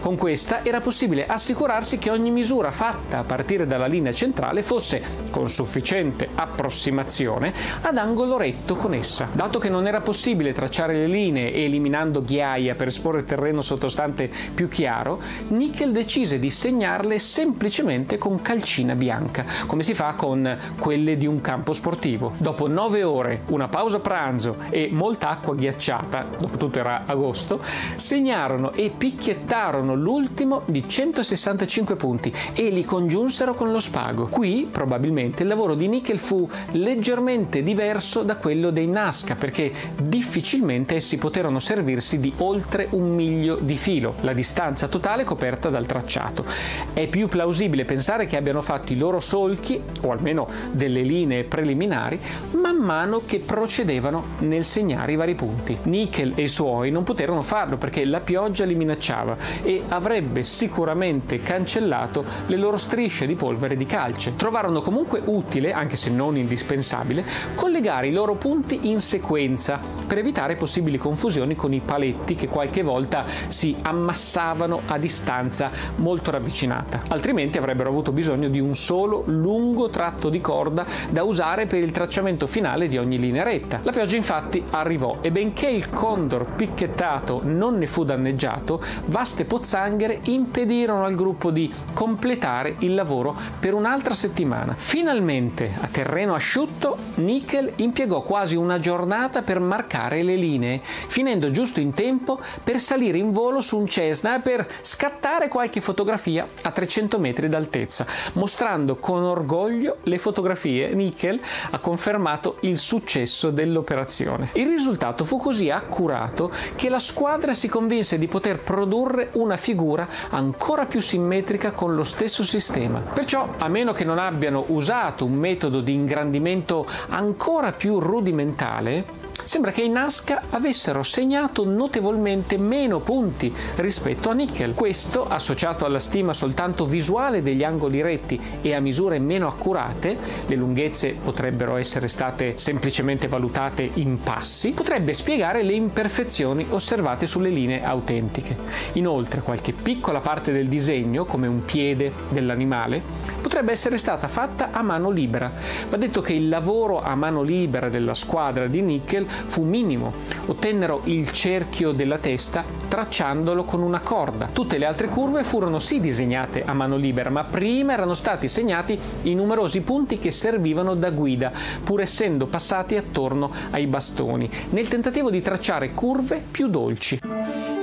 Con 0.00 0.16
questa 0.16 0.64
era 0.64 0.80
possibile 0.80 1.26
assicurarsi 1.26 1.98
che 1.98 2.10
ogni 2.10 2.30
misura 2.30 2.70
fatta 2.70 3.18
a 3.18 3.24
partire 3.24 3.66
dalla 3.66 3.86
linea 3.86 4.12
centrale 4.12 4.62
fosse, 4.62 5.02
con 5.30 5.48
sufficiente 5.48 6.28
approssimazione, 6.34 7.52
ad 7.82 7.96
angolo 7.96 8.36
retto 8.36 8.76
con 8.76 8.94
essa. 8.94 9.28
Dato 9.32 9.58
che 9.58 9.68
non 9.68 9.86
era 9.86 10.00
possibile 10.00 10.52
tracciare 10.52 10.94
le 10.94 11.06
linee 11.06 11.52
eliminando 11.52 12.22
ghiaia 12.22 12.74
per 12.74 12.88
esporre 12.88 13.20
il 13.20 13.24
terreno 13.24 13.60
sottostante 13.60 14.30
più 14.54 14.68
chiaro, 14.68 15.20
Nickel 15.48 15.92
decise 15.92 16.38
di 16.38 16.50
segnarle 16.50 17.18
semplicemente 17.18 18.18
con 18.18 18.40
calcina 18.40 18.94
bianca, 18.94 19.44
come 19.66 19.82
si 19.82 19.94
fa 19.94 20.14
con 20.14 20.56
quelle 20.94 21.16
di 21.16 21.26
un 21.26 21.40
campo 21.40 21.72
sportivo. 21.72 22.32
Dopo 22.38 22.68
nove 22.68 23.02
ore, 23.02 23.40
una 23.46 23.66
pausa 23.66 23.98
pranzo 23.98 24.58
e 24.70 24.90
molta 24.92 25.28
acqua 25.28 25.56
ghiacciata, 25.56 26.24
dopo 26.38 26.56
tutto 26.56 26.78
era 26.78 27.02
agosto, 27.04 27.60
segnarono 27.96 28.72
e 28.72 28.92
picchiettarono 28.96 29.96
l'ultimo 29.96 30.62
di 30.66 30.88
165 30.88 31.96
punti 31.96 32.32
e 32.52 32.68
li 32.68 32.84
congiunsero 32.84 33.54
con 33.54 33.72
lo 33.72 33.80
spago. 33.80 34.26
Qui 34.26 34.68
probabilmente 34.70 35.42
il 35.42 35.48
lavoro 35.48 35.74
di 35.74 35.88
Nickel 35.88 36.20
fu 36.20 36.48
leggermente 36.70 37.64
diverso 37.64 38.22
da 38.22 38.36
quello 38.36 38.70
dei 38.70 38.86
Nazca 38.86 39.34
perché 39.34 39.72
difficilmente 40.00 40.94
essi 40.94 41.18
poterono 41.18 41.58
servirsi 41.58 42.20
di 42.20 42.32
oltre 42.36 42.86
un 42.90 43.12
miglio 43.12 43.56
di 43.56 43.76
filo, 43.76 44.14
la 44.20 44.32
distanza 44.32 44.86
totale 44.86 45.24
coperta 45.24 45.70
dal 45.70 45.86
tracciato. 45.86 46.44
È 46.92 47.08
più 47.08 47.26
plausibile 47.26 47.84
pensare 47.84 48.26
che 48.26 48.36
abbiano 48.36 48.60
fatto 48.60 48.92
i 48.92 48.96
loro 48.96 49.18
solchi, 49.18 49.82
o 50.02 50.12
almeno 50.12 50.46
delle 50.70 50.82
linee 50.88 51.44
preliminari, 51.44 52.18
man 52.60 52.76
mano 52.76 53.22
che 53.24 53.40
procedevano 53.40 54.24
nel 54.40 54.64
segnare 54.64 55.12
i 55.12 55.16
vari 55.16 55.34
punti. 55.34 55.76
Nickel 55.84 56.32
e 56.34 56.42
i 56.42 56.48
suoi 56.48 56.90
non 56.90 57.02
poterono 57.02 57.42
farlo 57.42 57.76
perché 57.76 58.04
la 58.04 58.20
pioggia 58.20 58.64
li 58.64 58.74
minacciava 58.74 59.36
e 59.62 59.82
avrebbe 59.88 60.42
sicuramente 60.42 61.40
cancellato 61.40 62.24
le 62.46 62.56
loro 62.56 62.76
strisce 62.76 63.26
di 63.26 63.34
polvere 63.34 63.76
di 63.76 63.86
calce. 63.86 64.34
Trovarono 64.36 64.80
comunque 64.80 65.20
utile, 65.24 65.72
anche 65.72 65.96
se 65.96 66.10
non 66.10 66.36
indispensabile, 66.36 67.24
collegare 67.54 68.08
i 68.08 68.12
loro 68.12 68.34
punti 68.34 68.88
in 68.88 69.00
sequenza 69.00 69.80
per 70.06 70.18
evitare 70.18 70.56
possibili 70.56 70.98
confusioni 70.98 71.54
con 71.54 71.72
i 71.72 71.80
paletti 71.84 72.34
che 72.34 72.48
qualche 72.48 72.82
volta 72.82 73.24
si 73.48 73.76
ammassavano 73.80 74.80
a 74.86 74.98
distanza 74.98 75.70
molto 75.96 76.30
ravvicinata. 76.30 77.02
Altrimenti 77.08 77.58
avrebbero 77.58 77.88
avuto 77.88 78.12
bisogno 78.12 78.48
di 78.48 78.60
un 78.60 78.74
solo 78.74 79.22
lungo 79.26 79.88
tratto 79.88 80.28
di 80.28 80.40
corda 80.40 80.63
da 80.70 81.22
usare 81.22 81.66
per 81.66 81.82
il 81.82 81.90
tracciamento 81.90 82.46
finale 82.46 82.88
di 82.88 82.98
ogni 82.98 83.18
linea 83.18 83.42
retta. 83.42 83.80
La 83.82 83.92
pioggia 83.92 84.16
infatti 84.16 84.62
arrivò 84.70 85.18
e 85.20 85.30
benché 85.30 85.68
il 85.68 85.90
condor 85.90 86.44
picchettato 86.54 87.40
non 87.44 87.78
ne 87.78 87.86
fu 87.86 88.04
danneggiato, 88.04 88.82
vaste 89.06 89.44
pozzanghere 89.44 90.20
impedirono 90.24 91.04
al 91.04 91.14
gruppo 91.14 91.50
di 91.50 91.72
completare 91.92 92.76
il 92.78 92.94
lavoro 92.94 93.36
per 93.58 93.74
un'altra 93.74 94.14
settimana. 94.14 94.74
Finalmente, 94.76 95.72
a 95.80 95.88
terreno 95.88 96.34
asciutto, 96.34 96.96
Nickel 97.16 97.72
impiegò 97.76 98.22
quasi 98.22 98.56
una 98.56 98.78
giornata 98.78 99.42
per 99.42 99.60
marcare 99.60 100.22
le 100.22 100.36
linee, 100.36 100.80
finendo 100.82 101.50
giusto 101.50 101.80
in 101.80 101.92
tempo 101.92 102.40
per 102.62 102.80
salire 102.80 103.18
in 103.18 103.30
volo 103.30 103.60
su 103.60 103.78
un 103.78 103.86
Cessna 103.86 104.36
e 104.36 104.40
per 104.40 104.66
scattare 104.82 105.48
qualche 105.48 105.80
fotografia 105.80 106.46
a 106.62 106.70
300 106.70 107.18
metri 107.18 107.48
d'altezza, 107.48 108.06
mostrando 108.34 108.96
con 108.96 109.22
orgoglio 109.22 109.96
le 110.04 110.18
fotografie. 110.18 110.53
Nickel 110.94 111.40
ha 111.70 111.78
confermato 111.78 112.56
il 112.60 112.76
successo 112.76 113.50
dell'operazione. 113.50 114.48
Il 114.54 114.68
risultato 114.68 115.24
fu 115.24 115.38
così 115.38 115.70
accurato 115.70 116.50
che 116.74 116.88
la 116.88 116.98
squadra 116.98 117.54
si 117.54 117.68
convinse 117.68 118.18
di 118.18 118.26
poter 118.26 118.58
produrre 118.58 119.28
un 119.32 119.44
una 119.44 119.56
figura 119.58 120.08
ancora 120.30 120.86
più 120.86 121.00
simmetrica 121.00 121.72
con 121.72 121.94
lo 121.94 122.02
stesso 122.02 122.42
sistema. 122.42 122.98
Perciò, 122.98 123.46
a 123.58 123.68
meno 123.68 123.92
che 123.92 124.04
non 124.04 124.18
abbiano 124.18 124.64
usato 124.68 125.24
un 125.24 125.34
metodo 125.34 125.80
di 125.80 125.92
ingrandimento 125.92 126.86
ancora 127.10 127.72
più 127.72 128.00
rudimentale, 128.00 129.23
Sembra 129.42 129.72
che 129.72 129.82
i 129.82 129.88
Nazca 129.88 130.44
avessero 130.50 131.02
segnato 131.02 131.64
notevolmente 131.64 132.56
meno 132.56 133.00
punti 133.00 133.52
rispetto 133.76 134.30
a 134.30 134.32
Nickel. 134.32 134.74
Questo, 134.74 135.28
associato 135.28 135.84
alla 135.84 135.98
stima 135.98 136.32
soltanto 136.32 136.86
visuale 136.86 137.42
degli 137.42 137.64
angoli 137.64 138.00
retti 138.00 138.40
e 138.62 138.74
a 138.74 138.80
misure 138.80 139.18
meno 139.18 139.48
accurate, 139.48 140.16
le 140.46 140.54
lunghezze 140.54 141.16
potrebbero 141.22 141.76
essere 141.76 142.08
state 142.08 142.56
semplicemente 142.56 143.26
valutate 143.26 143.90
in 143.94 144.18
passi, 144.20 144.70
potrebbe 144.70 145.12
spiegare 145.12 145.62
le 145.62 145.74
imperfezioni 145.74 146.66
osservate 146.70 147.26
sulle 147.26 147.50
linee 147.50 147.84
autentiche. 147.84 148.56
Inoltre, 148.92 149.42
qualche 149.42 149.72
piccola 149.72 150.20
parte 150.20 150.52
del 150.52 150.68
disegno, 150.68 151.24
come 151.24 151.46
un 151.46 151.64
piede 151.64 152.12
dell'animale, 152.30 153.02
potrebbe 153.44 153.72
essere 153.72 153.98
stata 153.98 154.26
fatta 154.26 154.70
a 154.72 154.80
mano 154.80 155.10
libera. 155.10 155.52
Va 155.90 155.98
detto 155.98 156.22
che 156.22 156.32
il 156.32 156.48
lavoro 156.48 157.02
a 157.02 157.14
mano 157.14 157.42
libera 157.42 157.90
della 157.90 158.14
squadra 158.14 158.68
di 158.68 158.80
Nickel 158.80 159.26
fu 159.26 159.64
minimo. 159.64 160.14
Ottennero 160.46 161.02
il 161.04 161.30
cerchio 161.30 161.92
della 161.92 162.16
testa 162.16 162.64
tracciandolo 162.88 163.64
con 163.64 163.82
una 163.82 164.00
corda. 164.00 164.48
Tutte 164.50 164.78
le 164.78 164.86
altre 164.86 165.08
curve 165.08 165.44
furono 165.44 165.78
sì 165.78 166.00
disegnate 166.00 166.64
a 166.64 166.72
mano 166.72 166.96
libera, 166.96 167.28
ma 167.28 167.44
prima 167.44 167.92
erano 167.92 168.14
stati 168.14 168.48
segnati 168.48 168.98
i 169.24 169.34
numerosi 169.34 169.82
punti 169.82 170.18
che 170.18 170.30
servivano 170.30 170.94
da 170.94 171.10
guida, 171.10 171.52
pur 171.84 172.00
essendo 172.00 172.46
passati 172.46 172.96
attorno 172.96 173.50
ai 173.72 173.86
bastoni, 173.86 174.50
nel 174.70 174.88
tentativo 174.88 175.30
di 175.30 175.42
tracciare 175.42 175.90
curve 175.92 176.42
più 176.50 176.68
dolci. 176.68 177.73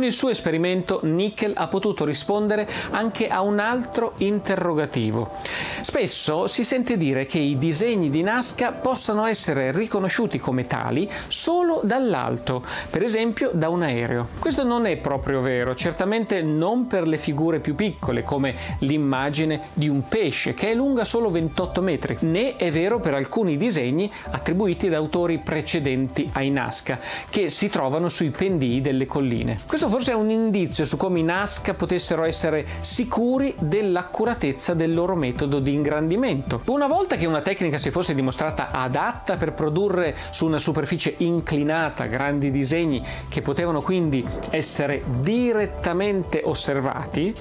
Con 0.00 0.08
il 0.08 0.14
suo 0.14 0.30
esperimento 0.30 1.00
Nickel 1.02 1.52
ha 1.54 1.68
potuto 1.68 2.06
rispondere 2.06 2.66
anche 2.92 3.28
a 3.28 3.42
un 3.42 3.58
altro 3.58 4.14
interrogativo. 4.16 5.36
Spesso 5.82 6.46
si 6.46 6.62
sente 6.62 6.98
dire 6.98 7.24
che 7.24 7.38
i 7.38 7.56
disegni 7.56 8.10
di 8.10 8.22
Nazca 8.22 8.72
possano 8.72 9.24
essere 9.24 9.72
riconosciuti 9.72 10.38
come 10.38 10.66
tali 10.66 11.08
solo 11.28 11.80
dall'alto, 11.82 12.62
per 12.90 13.02
esempio 13.02 13.50
da 13.54 13.70
un 13.70 13.82
aereo. 13.82 14.28
Questo 14.38 14.62
non 14.62 14.84
è 14.84 14.98
proprio 14.98 15.40
vero, 15.40 15.74
certamente 15.74 16.42
non 16.42 16.86
per 16.86 17.08
le 17.08 17.16
figure 17.16 17.60
più 17.60 17.74
piccole 17.74 18.22
come 18.22 18.54
l'immagine 18.80 19.68
di 19.72 19.88
un 19.88 20.06
pesce 20.06 20.52
che 20.52 20.70
è 20.70 20.74
lunga 20.74 21.04
solo 21.04 21.30
28 21.30 21.80
metri, 21.80 22.16
né 22.20 22.56
è 22.56 22.70
vero 22.70 23.00
per 23.00 23.14
alcuni 23.14 23.56
disegni 23.56 24.10
attribuiti 24.30 24.88
da 24.88 24.98
autori 24.98 25.38
precedenti 25.38 26.28
ai 26.32 26.50
Nazca 26.50 26.98
che 27.30 27.48
si 27.48 27.68
trovano 27.70 28.08
sui 28.08 28.30
pendii 28.30 28.82
delle 28.82 29.06
colline. 29.06 29.58
Questo 29.66 29.88
forse 29.88 30.12
è 30.12 30.14
un 30.14 30.30
indizio 30.30 30.84
su 30.84 30.96
come 30.98 31.20
i 31.20 31.22
Nazca 31.22 31.72
potessero 31.72 32.24
essere 32.24 32.66
sicuri 32.80 33.54
dell'accuratezza 33.58 34.74
del 34.74 34.92
loro 34.92 35.14
metodo 35.14 35.58
di 35.58 35.69
ingrandimento. 35.72 36.60
Una 36.66 36.86
volta 36.86 37.16
che 37.16 37.26
una 37.26 37.42
tecnica 37.42 37.78
si 37.78 37.90
fosse 37.90 38.14
dimostrata 38.14 38.70
adatta 38.70 39.36
per 39.36 39.52
produrre 39.52 40.16
su 40.30 40.46
una 40.46 40.58
superficie 40.58 41.14
inclinata 41.18 42.06
grandi 42.06 42.50
disegni 42.50 43.04
che 43.28 43.42
potevano 43.42 43.80
quindi 43.80 44.26
essere 44.50 45.02
direttamente 45.20 46.42
osservati, 46.44 47.34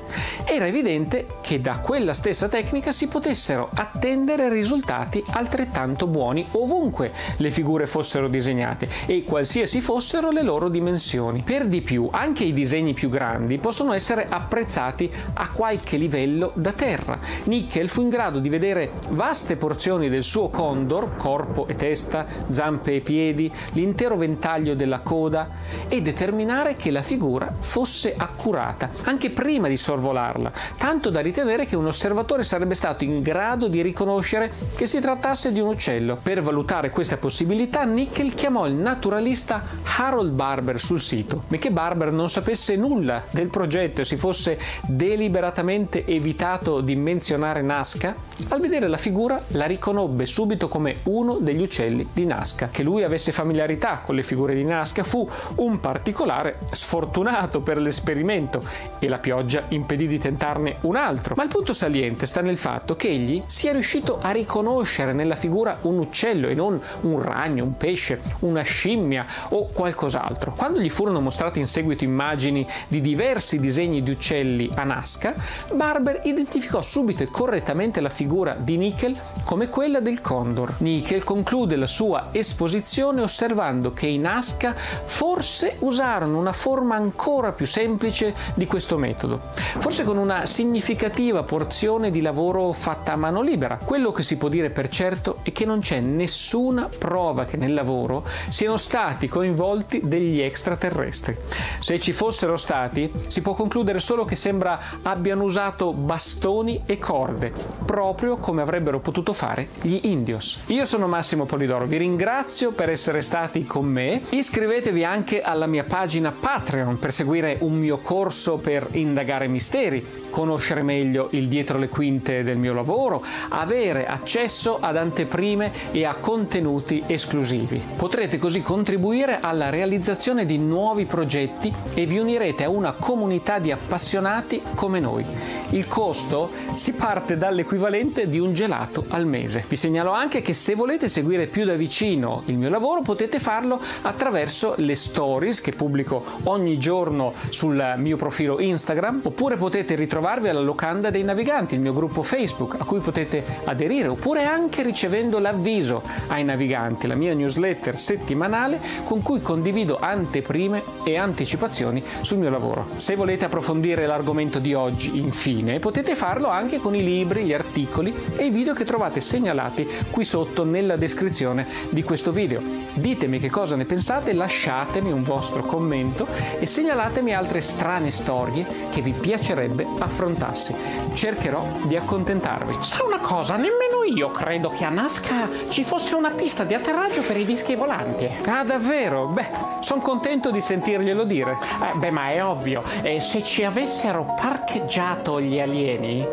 era 0.46 0.68
evidente 0.68 1.26
che 1.42 1.60
da 1.60 1.80
quella 1.80 2.14
stessa 2.14 2.48
tecnica 2.48 2.92
si 2.92 3.08
potessero 3.08 3.70
attendere 3.74 4.50
risultati 4.50 5.24
altrettanto 5.32 6.08
buoni 6.08 6.46
ovunque 6.52 7.12
le 7.38 7.52
figure 7.52 7.88
fossero 7.88 8.28
disegnate 8.28 8.88
e 9.06 9.24
qualsiasi 9.24 9.82
fossero 9.82 10.30
le 10.30 10.44
loro 10.44 10.70
dimensioni. 10.70 11.42
Per 11.46 11.68
di 11.68 11.82
più, 11.82 12.10
anche 12.12 12.44
i 12.44 12.54
disegni 12.54 12.94
più 12.94 13.10
grandi 13.10 13.58
possono 13.58 13.94
essere 13.94 14.28
apprezzati 14.30 15.12
a 15.34 15.50
qualche 15.50 15.98
livello 15.98 16.52
da 16.56 16.74
terra. 16.74 17.20
Nickel 17.46 17.90
fu 17.90 18.02
in 18.02 18.10
grado 18.10 18.19
di 18.20 18.50
vedere 18.50 18.92
vaste 19.12 19.56
porzioni 19.56 20.10
del 20.10 20.24
suo 20.24 20.50
condor, 20.50 21.16
corpo 21.16 21.68
e 21.68 21.78
testa, 21.78 22.26
zampe 22.50 22.96
e 22.96 23.00
piedi, 23.00 23.50
l'intero 23.72 24.18
ventaglio 24.18 24.76
della 24.76 25.00
coda 25.00 25.48
e 25.88 26.02
determinare 26.02 26.76
che 26.76 26.92
la 26.92 27.02
figura 27.02 27.50
fosse 27.50 28.14
accurata, 28.18 28.90
anche 29.04 29.30
prima 29.30 29.70
di 29.70 29.78
sorvolarla, 29.78 30.52
tanto 30.78 31.10
da 31.10 31.22
ritenere 31.22 31.66
che 31.66 31.78
un 31.78 31.86
osservatore 31.86 32.44
sarebbe 32.44 32.74
stato 32.74 33.06
in 33.06 33.22
grado 33.22 33.70
di 33.70 33.82
riconoscere 33.82 34.52
che 34.76 34.86
si 34.86 35.00
trattasse 35.00 35.54
di 35.54 35.62
un 35.62 35.70
uccello. 35.70 36.18
Per 36.22 36.42
valutare 36.42 36.90
questa 36.90 37.16
possibilità, 37.16 37.86
Nickel 37.86 38.36
chiamò 38.36 38.68
il 38.68 38.74
naturalista 38.74 39.64
Harold 39.98 40.32
Barber 40.32 40.78
sul 40.78 41.00
sito, 41.00 41.44
benché 41.48 41.72
Barber 41.72 42.12
non 42.12 42.30
sapesse 42.30 42.76
nulla 42.76 43.24
del 43.30 43.48
progetto 43.48 44.02
e 44.02 44.06
si 44.06 44.18
fosse 44.18 44.60
deliberatamente 44.82 46.06
evitato 46.06 46.82
di 46.82 46.98
menzionare 46.98 47.62
Nazca, 47.62 48.09
al 48.50 48.60
vedere 48.62 48.88
la 48.88 48.98
figura 48.98 49.42
la 49.50 49.66
riconobbe 49.66 50.26
subito 50.26 50.68
come 50.68 50.98
uno 51.04 51.38
degli 51.40 51.62
uccelli 51.62 52.08
di 52.14 52.26
Nazca. 52.26 52.70
Che 52.72 52.84
lui 52.84 53.04
avesse 53.04 53.32
familiarità 53.32 54.02
con 54.04 54.16
le 54.16 54.24
figure 54.24 54.54
di 54.54 54.64
Nazca 54.64 55.04
fu 55.04 55.28
un 55.56 55.80
particolare 55.80 56.58
sfortunato 56.72 57.62
per 57.62 57.78
l'esperimento 57.78 58.64
e 59.00 59.08
la 59.08 59.20
pioggia 59.20 59.64
impedì 59.70 60.08
di 60.08 60.20
tentarne 60.20 60.78
un 60.82 60.96
altro. 60.96 61.36
Ma 61.36 61.44
il 61.44 61.50
punto 61.50 61.74
saliente 61.74 62.26
sta 62.26 62.42
nel 62.42 62.58
fatto 62.58 62.96
che 62.96 63.10
egli 63.10 63.44
sia 63.48 63.72
riuscito 63.72 64.20
a 64.22 64.32
riconoscere 64.32 65.14
nella 65.14 65.36
figura 65.36 65.78
un 65.82 65.98
uccello 65.98 66.48
e 66.48 66.54
non 66.54 66.80
un 67.02 67.22
ragno, 67.22 67.64
un 67.64 67.78
pesce, 67.78 68.20
una 68.40 68.62
scimmia 68.62 69.26
o 69.50 69.68
qualcos'altro. 69.68 70.54
Quando 70.56 70.80
gli 70.80 70.90
furono 70.90 71.20
mostrate 71.20 71.60
in 71.60 71.68
seguito 71.68 72.04
immagini 72.04 72.66
di 72.88 73.02
diversi 73.02 73.60
disegni 73.60 74.02
di 74.02 74.12
uccelli 74.12 74.70
a 74.74 74.84
Nazca, 74.84 75.36
Barber 75.74 76.22
identificò 76.24 76.82
subito 76.82 77.24
e 77.24 77.28
correttamente 77.28 77.99
la 78.02 78.10
figura 78.10 78.56
di 78.58 78.78
Nickel 78.78 79.18
come 79.44 79.70
quella 79.70 80.00
del 80.00 80.22
condor. 80.22 80.76
Nickel 80.80 81.24
conclude 81.24 81.76
la 81.76 81.86
sua 81.86 82.30
esposizione 82.32 83.22
osservando 83.22 83.94
che 83.94 84.08
i 84.08 84.18
Nazca 84.18 84.74
forse 84.76 85.76
usarono 85.80 86.38
una 86.38 86.52
forma 86.52 86.96
ancora 86.96 87.52
più 87.52 87.66
semplice 87.66 88.36
di 88.54 88.66
questo 88.66 88.98
metodo, 88.98 89.42
forse 89.80 90.04
con 90.04 90.18
una 90.18 90.46
significativa 90.46 91.44
porzione 91.44 92.12
di 92.12 92.22
lavoro 92.22 92.72
fatta 92.72 93.14
a 93.14 93.16
mano 93.16 93.42
libera. 93.42 93.80
Quello 93.84 94.12
che 94.12 94.24
si 94.24 94.38
può 94.38 94.50
dire 94.50 94.70
per 94.70 94.90
certo 94.90 95.40
è 95.44 95.52
che 95.52 95.66
non 95.66 95.80
c'è 95.80 96.00
nessuna 96.00 96.90
prova 96.98 97.46
che 97.46 97.58
nel 97.58 97.74
lavoro 97.74 98.26
siano 98.50 98.78
stati 98.78 99.28
coinvolti 99.28 100.02
degli 100.04 100.40
extraterrestri. 100.42 101.36
Se 101.80 102.00
ci 102.00 102.14
fossero 102.14 102.58
stati, 102.58 103.12
si 103.28 103.42
può 103.42 103.54
concludere 103.54 104.00
solo 104.00 104.26
che 104.26 104.36
sembra 104.36 104.80
abbiano 105.04 105.44
usato 105.44 105.94
bastoni 105.94 106.82
e 106.86 106.98
corde, 106.98 107.52
proprio 107.90 108.38
come 108.38 108.62
avrebbero 108.62 109.00
potuto 109.00 109.34
fare 109.34 109.70
gli 109.82 110.02
Indios. 110.04 110.60
Io 110.68 110.86
sono 110.86 111.08
Massimo 111.08 111.46
Polidoro, 111.46 111.88
vi 111.88 111.98
ringrazio 111.98 112.72
per 112.72 112.92
essere 112.92 113.24
stati 113.24 113.66
con 113.66 113.88
me. 113.88 114.22
Iscrivetevi 114.30 115.04
anche 115.04 115.42
alla 115.42 115.66
mia 115.66 115.84
pagina 115.84 116.32
Patreon 116.32 117.00
per 117.00 117.12
seguire 117.12 117.58
un 117.62 117.74
mio 117.74 117.98
corso 117.98 118.58
per 118.58 118.90
indagare 118.92 119.48
misteri, 119.48 120.06
conoscere 120.40 120.84
meglio 120.84 121.28
il 121.32 121.50
dietro 121.50 121.78
le 121.78 121.90
quinte 121.90 122.44
del 122.44 122.56
mio 122.56 122.74
lavoro, 122.74 123.22
avere 123.50 124.06
accesso 124.06 124.78
ad 124.80 124.96
anteprime 124.96 125.70
e 125.92 126.06
a 126.06 126.14
contenuti 126.14 127.04
esclusivi. 127.08 127.82
Potrete 127.98 128.38
così 128.38 128.62
contribuire 128.62 129.40
alla 129.42 129.70
realizzazione 129.70 130.46
di 130.46 130.58
nuovi 130.58 131.04
progetti 131.04 131.74
e 131.94 132.06
vi 132.06 132.20
unirete 132.20 132.64
a 132.64 132.70
una 132.70 132.94
comunità 132.94 133.60
di 133.60 133.72
appassionati 133.72 134.62
come 134.76 135.02
noi. 135.02 135.26
Il 135.72 135.88
costo 135.88 136.52
si 136.74 136.94
parte 136.94 137.38
dall'equivalente 137.38 138.30
di 138.30 138.40
un 138.40 138.54
gelato 138.54 139.04
al 139.10 139.26
mese. 139.26 139.66
Vi 139.68 139.76
segnalo 139.76 140.12
anche 140.12 140.42
che 140.42 140.54
se 140.54 140.74
volete 140.74 141.10
seguire 141.10 141.48
più 141.48 141.66
da 141.66 141.74
vicino 141.74 142.44
il 142.46 142.58
mio 142.58 142.70
lavoro 142.70 143.02
potete 143.02 143.42
farlo 143.42 143.82
attraverso 144.04 144.76
le 144.78 144.96
stories 144.96 145.60
che 145.60 145.74
pubblico 145.74 146.24
ogni 146.44 146.78
giorno 146.78 147.34
sul 147.50 147.96
mio 147.98 148.16
profilo 148.16 148.62
Instagram 148.62 149.20
oppure 149.24 149.58
potete 149.58 149.96
ritrovarvi 150.30 150.50
alla 150.50 150.60
locanda 150.60 151.10
dei 151.10 151.24
naviganti, 151.24 151.74
il 151.74 151.82
mio 151.82 151.94
gruppo 151.94 152.22
Facebook 152.22 152.76
a 152.78 152.84
cui 152.84 153.00
potete 153.00 153.44
aderire 153.64 154.10
oppure 154.10 154.46
anche 154.46 154.84
ricevendo 154.84 155.40
l'avviso 155.40 156.04
ai 156.28 156.44
naviganti, 156.44 157.08
la 157.08 157.16
mia 157.16 157.34
newsletter 157.34 157.98
settimanale 157.98 158.80
con 159.06 159.24
cui 159.24 159.42
condivido 159.42 159.98
anteprime 160.00 160.84
e 161.04 161.18
anticipazioni 161.18 162.04
sul 162.22 162.38
mio 162.38 162.52
lavoro. 162.52 162.88
Se 162.98 163.16
volete 163.16 163.46
approfondire 163.46 164.06
l'argomento 164.06 164.60
di 164.60 164.74
oggi, 164.76 165.18
infine, 165.18 165.80
potete 165.80 166.16
farlo 166.16 166.50
anche 166.50 166.78
con 166.78 166.94
i 166.94 167.04
libri, 167.04 167.46
gli 167.46 167.54
articoli 167.54 168.14
e 168.36 168.46
i 168.46 168.52
video 168.52 168.74
che 168.74 168.86
trovate 168.86 169.22
segnalati 169.22 169.88
qui 170.12 170.26
sotto 170.26 170.64
nella 170.64 170.96
descrizione 170.96 171.66
di 171.90 172.04
questo 172.04 172.32
video. 172.32 172.62
Ditemi 172.94 173.40
che 173.40 173.50
cosa 173.50 173.76
ne 173.76 173.86
pensate, 173.86 174.34
lasciatemi 174.34 175.12
un 175.12 175.24
vostro 175.24 175.64
commento 175.64 176.28
e 176.60 176.66
segnalatemi 176.66 177.34
altre 177.34 177.62
strane 177.62 178.12
storie 178.12 178.66
che 178.92 179.02
vi 179.02 179.12
piacerebbe 179.12 179.86
affrontassi. 180.20 180.76
Cercherò 181.14 181.66
di 181.84 181.96
accontentarvi. 181.96 182.74
Sa 182.82 183.06
una 183.06 183.20
cosa, 183.20 183.56
nemmeno 183.56 184.04
io 184.04 184.32
credo 184.32 184.70
che 184.70 184.84
a 184.84 184.90
Nazca 184.90 185.48
ci 185.70 185.86
fosse 185.86 186.16
una 186.16 186.32
pista 186.32 186.66
di 186.66 186.74
atterraggio 186.74 187.22
per 187.22 187.38
i 187.38 187.46
dischi 187.46 187.76
volanti. 187.76 188.30
Ah, 188.46 188.64
davvero? 188.64 189.28
Beh, 189.28 189.48
sono 189.80 190.02
contento 190.02 190.52
di 190.52 190.60
sentirglielo 190.60 191.24
dire. 191.24 191.58
Eh, 191.82 191.98
beh, 191.98 192.12
ma 192.12 192.30
è 192.30 192.44
ovvio, 192.44 192.84
eh, 193.02 193.22
se 193.22 193.42
ci 193.44 193.64
avessero 193.64 194.36
parcheggiato 194.40 195.40
gli 195.40 195.60
alieni, 195.60 196.28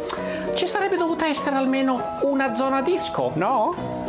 ci 0.54 0.66
sarebbe 0.66 0.96
dovuta 0.96 1.26
essere 1.26 1.54
almeno 1.54 2.18
una 2.22 2.54
zona 2.56 2.82
disco, 2.82 3.30
no? 3.34 4.04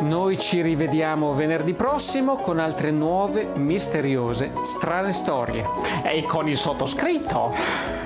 Noi 0.00 0.38
ci 0.38 0.60
rivediamo 0.60 1.32
venerdì 1.32 1.72
prossimo 1.72 2.34
con 2.34 2.58
altre 2.58 2.90
nuove, 2.90 3.48
misteriose, 3.56 4.52
strane 4.62 5.12
storie. 5.12 5.64
E 6.02 6.22
con 6.22 6.48
il 6.48 6.56
sottoscritto. 6.56 8.05